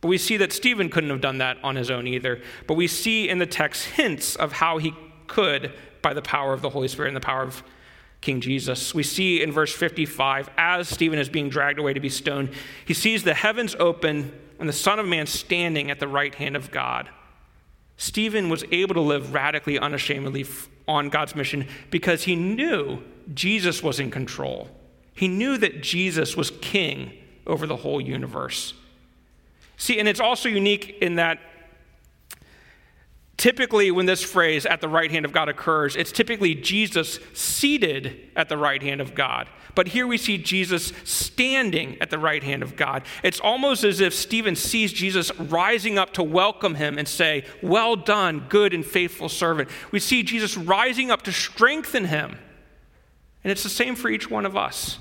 But 0.00 0.08
we 0.08 0.18
see 0.18 0.36
that 0.38 0.52
Stephen 0.52 0.88
couldn't 0.88 1.10
have 1.10 1.22
done 1.22 1.38
that 1.38 1.58
on 1.62 1.76
his 1.76 1.90
own 1.90 2.06
either. 2.06 2.42
But 2.66 2.74
we 2.74 2.86
see 2.86 3.28
in 3.28 3.38
the 3.38 3.46
text 3.46 3.86
hints 3.86 4.36
of 4.36 4.52
how 4.52 4.78
he 4.78 4.94
could 5.26 5.72
by 6.04 6.14
the 6.14 6.22
power 6.22 6.52
of 6.52 6.62
the 6.62 6.70
Holy 6.70 6.86
Spirit 6.86 7.08
and 7.08 7.16
the 7.16 7.20
power 7.20 7.42
of 7.42 7.64
King 8.20 8.40
Jesus. 8.40 8.94
We 8.94 9.02
see 9.02 9.42
in 9.42 9.50
verse 9.50 9.74
55, 9.74 10.50
as 10.56 10.88
Stephen 10.88 11.18
is 11.18 11.28
being 11.28 11.48
dragged 11.48 11.80
away 11.80 11.94
to 11.94 12.00
be 12.00 12.08
stoned, 12.08 12.50
he 12.84 12.94
sees 12.94 13.24
the 13.24 13.34
heavens 13.34 13.74
open 13.80 14.32
and 14.60 14.68
the 14.68 14.72
Son 14.72 15.00
of 15.00 15.06
Man 15.06 15.26
standing 15.26 15.90
at 15.90 15.98
the 15.98 16.06
right 16.06 16.34
hand 16.34 16.54
of 16.54 16.70
God. 16.70 17.08
Stephen 17.96 18.48
was 18.48 18.64
able 18.70 18.94
to 18.94 19.00
live 19.00 19.34
radically, 19.34 19.78
unashamedly 19.78 20.46
on 20.86 21.08
God's 21.08 21.34
mission 21.34 21.66
because 21.90 22.24
he 22.24 22.36
knew 22.36 23.02
Jesus 23.32 23.82
was 23.82 23.98
in 23.98 24.10
control. 24.10 24.68
He 25.14 25.28
knew 25.28 25.56
that 25.58 25.82
Jesus 25.82 26.36
was 26.36 26.50
king 26.60 27.12
over 27.46 27.66
the 27.66 27.76
whole 27.76 28.00
universe. 28.00 28.74
See, 29.76 29.98
and 29.98 30.08
it's 30.08 30.20
also 30.20 30.48
unique 30.48 30.98
in 31.00 31.16
that 31.16 31.40
typically 33.36 33.90
when 33.90 34.06
this 34.06 34.22
phrase 34.22 34.66
at 34.66 34.80
the 34.80 34.88
right 34.88 35.10
hand 35.10 35.24
of 35.24 35.32
God 35.32 35.48
occurs, 35.48 35.96
it's 35.96 36.12
typically 36.12 36.54
Jesus 36.54 37.18
seated 37.32 38.30
at 38.36 38.48
the 38.48 38.56
right 38.56 38.82
hand 38.82 39.00
of 39.00 39.14
God. 39.14 39.48
But 39.74 39.88
here 39.88 40.06
we 40.06 40.18
see 40.18 40.38
Jesus 40.38 40.92
standing 41.02 41.96
at 42.00 42.10
the 42.10 42.18
right 42.18 42.42
hand 42.42 42.62
of 42.62 42.76
God. 42.76 43.02
It's 43.22 43.40
almost 43.40 43.82
as 43.82 44.00
if 44.00 44.14
Stephen 44.14 44.54
sees 44.54 44.92
Jesus 44.92 45.36
rising 45.38 45.98
up 45.98 46.12
to 46.14 46.22
welcome 46.22 46.76
him 46.76 46.96
and 46.96 47.08
say, 47.08 47.44
Well 47.60 47.96
done, 47.96 48.46
good 48.48 48.72
and 48.72 48.86
faithful 48.86 49.28
servant. 49.28 49.68
We 49.90 49.98
see 49.98 50.22
Jesus 50.22 50.56
rising 50.56 51.10
up 51.10 51.22
to 51.22 51.32
strengthen 51.32 52.04
him. 52.04 52.38
And 53.42 53.50
it's 53.50 53.64
the 53.64 53.68
same 53.68 53.96
for 53.96 54.08
each 54.08 54.30
one 54.30 54.46
of 54.46 54.56
us. 54.56 54.98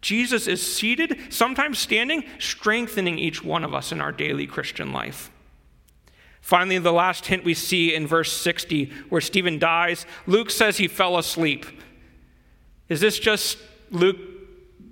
Jesus 0.00 0.46
is 0.46 0.60
seated, 0.62 1.18
sometimes 1.30 1.78
standing, 1.78 2.24
strengthening 2.38 3.18
each 3.18 3.42
one 3.42 3.64
of 3.64 3.74
us 3.74 3.92
in 3.92 4.00
our 4.00 4.12
daily 4.12 4.46
Christian 4.46 4.92
life. 4.92 5.30
Finally, 6.44 6.76
the 6.76 6.92
last 6.92 7.24
hint 7.24 7.42
we 7.42 7.54
see 7.54 7.94
in 7.94 8.06
verse 8.06 8.30
60, 8.30 8.92
where 9.08 9.22
Stephen 9.22 9.58
dies, 9.58 10.04
Luke 10.26 10.50
says 10.50 10.76
he 10.76 10.86
fell 10.86 11.16
asleep. 11.16 11.64
Is 12.90 13.00
this 13.00 13.18
just 13.18 13.56
Luke 13.90 14.18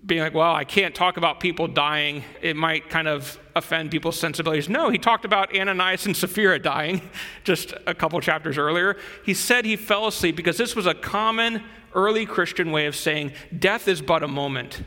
being 0.06 0.22
like, 0.22 0.32
well, 0.32 0.54
I 0.54 0.64
can't 0.64 0.94
talk 0.94 1.18
about 1.18 1.40
people 1.40 1.68
dying. 1.68 2.24
It 2.40 2.56
might 2.56 2.88
kind 2.88 3.06
of 3.06 3.38
offend 3.54 3.90
people's 3.90 4.18
sensibilities. 4.18 4.70
No, 4.70 4.88
he 4.88 4.96
talked 4.96 5.26
about 5.26 5.54
Ananias 5.54 6.06
and 6.06 6.16
Sapphira 6.16 6.58
dying 6.58 7.02
just 7.44 7.74
a 7.86 7.94
couple 7.94 8.18
chapters 8.22 8.56
earlier. 8.56 8.96
He 9.22 9.34
said 9.34 9.66
he 9.66 9.76
fell 9.76 10.06
asleep 10.06 10.36
because 10.36 10.56
this 10.56 10.74
was 10.74 10.86
a 10.86 10.94
common 10.94 11.62
early 11.94 12.24
Christian 12.24 12.72
way 12.72 12.86
of 12.86 12.96
saying 12.96 13.32
death 13.58 13.88
is 13.88 14.00
but 14.00 14.22
a 14.22 14.28
moment. 14.28 14.84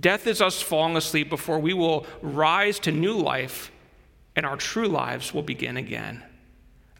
Death 0.00 0.26
is 0.26 0.42
us 0.42 0.60
falling 0.60 0.96
asleep 0.96 1.30
before 1.30 1.60
we 1.60 1.72
will 1.72 2.04
rise 2.20 2.80
to 2.80 2.90
new 2.90 3.16
life 3.16 3.70
and 4.36 4.44
our 4.44 4.56
true 4.56 4.88
lives 4.88 5.32
will 5.32 5.42
begin 5.42 5.76
again. 5.76 6.22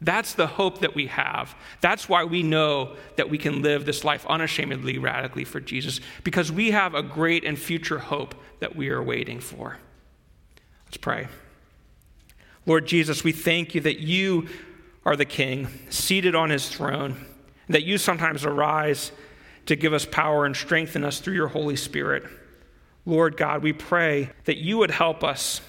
That's 0.01 0.33
the 0.33 0.47
hope 0.47 0.79
that 0.79 0.93
we 0.93 1.07
have. 1.07 1.55
That's 1.81 2.09
why 2.09 2.25
we 2.25 2.43
know 2.43 2.95
that 3.15 3.29
we 3.29 3.37
can 3.37 3.61
live 3.61 3.85
this 3.85 4.03
life 4.03 4.25
unashamedly, 4.27 4.97
radically 4.97 5.45
for 5.45 5.59
Jesus, 5.59 6.01
because 6.23 6.51
we 6.51 6.71
have 6.71 6.93
a 6.93 7.01
great 7.01 7.45
and 7.45 7.57
future 7.57 7.99
hope 7.99 8.35
that 8.59 8.75
we 8.75 8.89
are 8.89 9.01
waiting 9.01 9.39
for. 9.39 9.77
Let's 10.85 10.97
pray. 10.97 11.27
Lord 12.65 12.85
Jesus, 12.85 13.23
we 13.23 13.31
thank 13.31 13.73
you 13.73 13.81
that 13.81 13.99
you 13.99 14.49
are 15.05 15.15
the 15.15 15.25
King, 15.25 15.67
seated 15.89 16.35
on 16.35 16.49
his 16.49 16.67
throne, 16.67 17.25
that 17.69 17.83
you 17.83 17.97
sometimes 17.97 18.43
arise 18.43 19.11
to 19.67 19.75
give 19.75 19.93
us 19.93 20.05
power 20.05 20.45
and 20.45 20.55
strengthen 20.55 21.03
us 21.03 21.19
through 21.19 21.35
your 21.35 21.47
Holy 21.47 21.75
Spirit. 21.75 22.23
Lord 23.05 23.37
God, 23.37 23.63
we 23.63 23.71
pray 23.71 24.31
that 24.45 24.57
you 24.57 24.77
would 24.79 24.91
help 24.91 25.23
us 25.23 25.61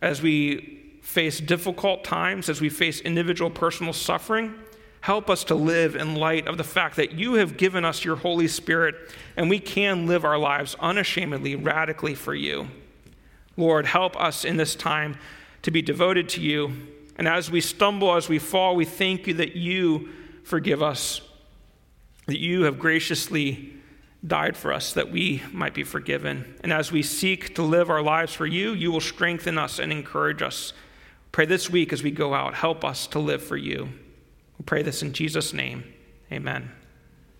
as 0.00 0.20
we 0.20 0.81
face 1.02 1.40
difficult 1.40 2.04
times, 2.04 2.48
as 2.48 2.60
we 2.60 2.70
face 2.70 3.00
individual 3.00 3.50
personal 3.50 3.92
suffering. 3.92 4.54
Help 5.02 5.28
us 5.28 5.44
to 5.44 5.54
live 5.54 5.96
in 5.96 6.14
light 6.14 6.46
of 6.46 6.56
the 6.56 6.64
fact 6.64 6.96
that 6.96 7.12
you 7.12 7.34
have 7.34 7.56
given 7.56 7.84
us 7.84 8.04
your 8.04 8.16
Holy 8.16 8.46
Spirit 8.46 8.94
and 9.36 9.50
we 9.50 9.58
can 9.58 10.06
live 10.06 10.24
our 10.24 10.38
lives 10.38 10.76
unashamedly, 10.78 11.56
radically 11.56 12.14
for 12.14 12.34
you. 12.34 12.68
Lord, 13.56 13.84
help 13.84 14.18
us 14.18 14.44
in 14.44 14.56
this 14.56 14.76
time 14.76 15.16
to 15.62 15.72
be 15.72 15.82
devoted 15.82 16.28
to 16.30 16.40
you. 16.40 16.72
And 17.16 17.26
as 17.26 17.50
we 17.50 17.60
stumble, 17.60 18.14
as 18.14 18.28
we 18.28 18.38
fall, 18.38 18.76
we 18.76 18.84
thank 18.84 19.26
you 19.26 19.34
that 19.34 19.56
you 19.56 20.08
forgive 20.44 20.82
us, 20.82 21.20
that 22.26 22.38
you 22.38 22.62
have 22.62 22.78
graciously 22.78 23.74
died 24.24 24.56
for 24.56 24.72
us 24.72 24.92
that 24.92 25.10
we 25.10 25.42
might 25.52 25.74
be 25.74 25.82
forgiven. 25.82 26.54
And 26.62 26.72
as 26.72 26.92
we 26.92 27.02
seek 27.02 27.54
to 27.56 27.62
live 27.62 27.90
our 27.90 28.02
lives 28.02 28.32
for 28.32 28.46
you, 28.46 28.72
you 28.72 28.92
will 28.92 29.00
strengthen 29.00 29.58
us 29.58 29.78
and 29.78 29.90
encourage 29.90 30.42
us. 30.42 30.72
Pray 31.32 31.46
this 31.46 31.70
week 31.70 31.92
as 31.92 32.02
we 32.02 32.10
go 32.10 32.34
out, 32.34 32.54
help 32.54 32.84
us 32.84 33.06
to 33.08 33.18
live 33.18 33.42
for 33.42 33.56
you. 33.56 33.88
We 34.58 34.64
pray 34.66 34.82
this 34.82 35.02
in 35.02 35.14
Jesus' 35.14 35.54
name. 35.54 35.84
Amen. 36.30 36.70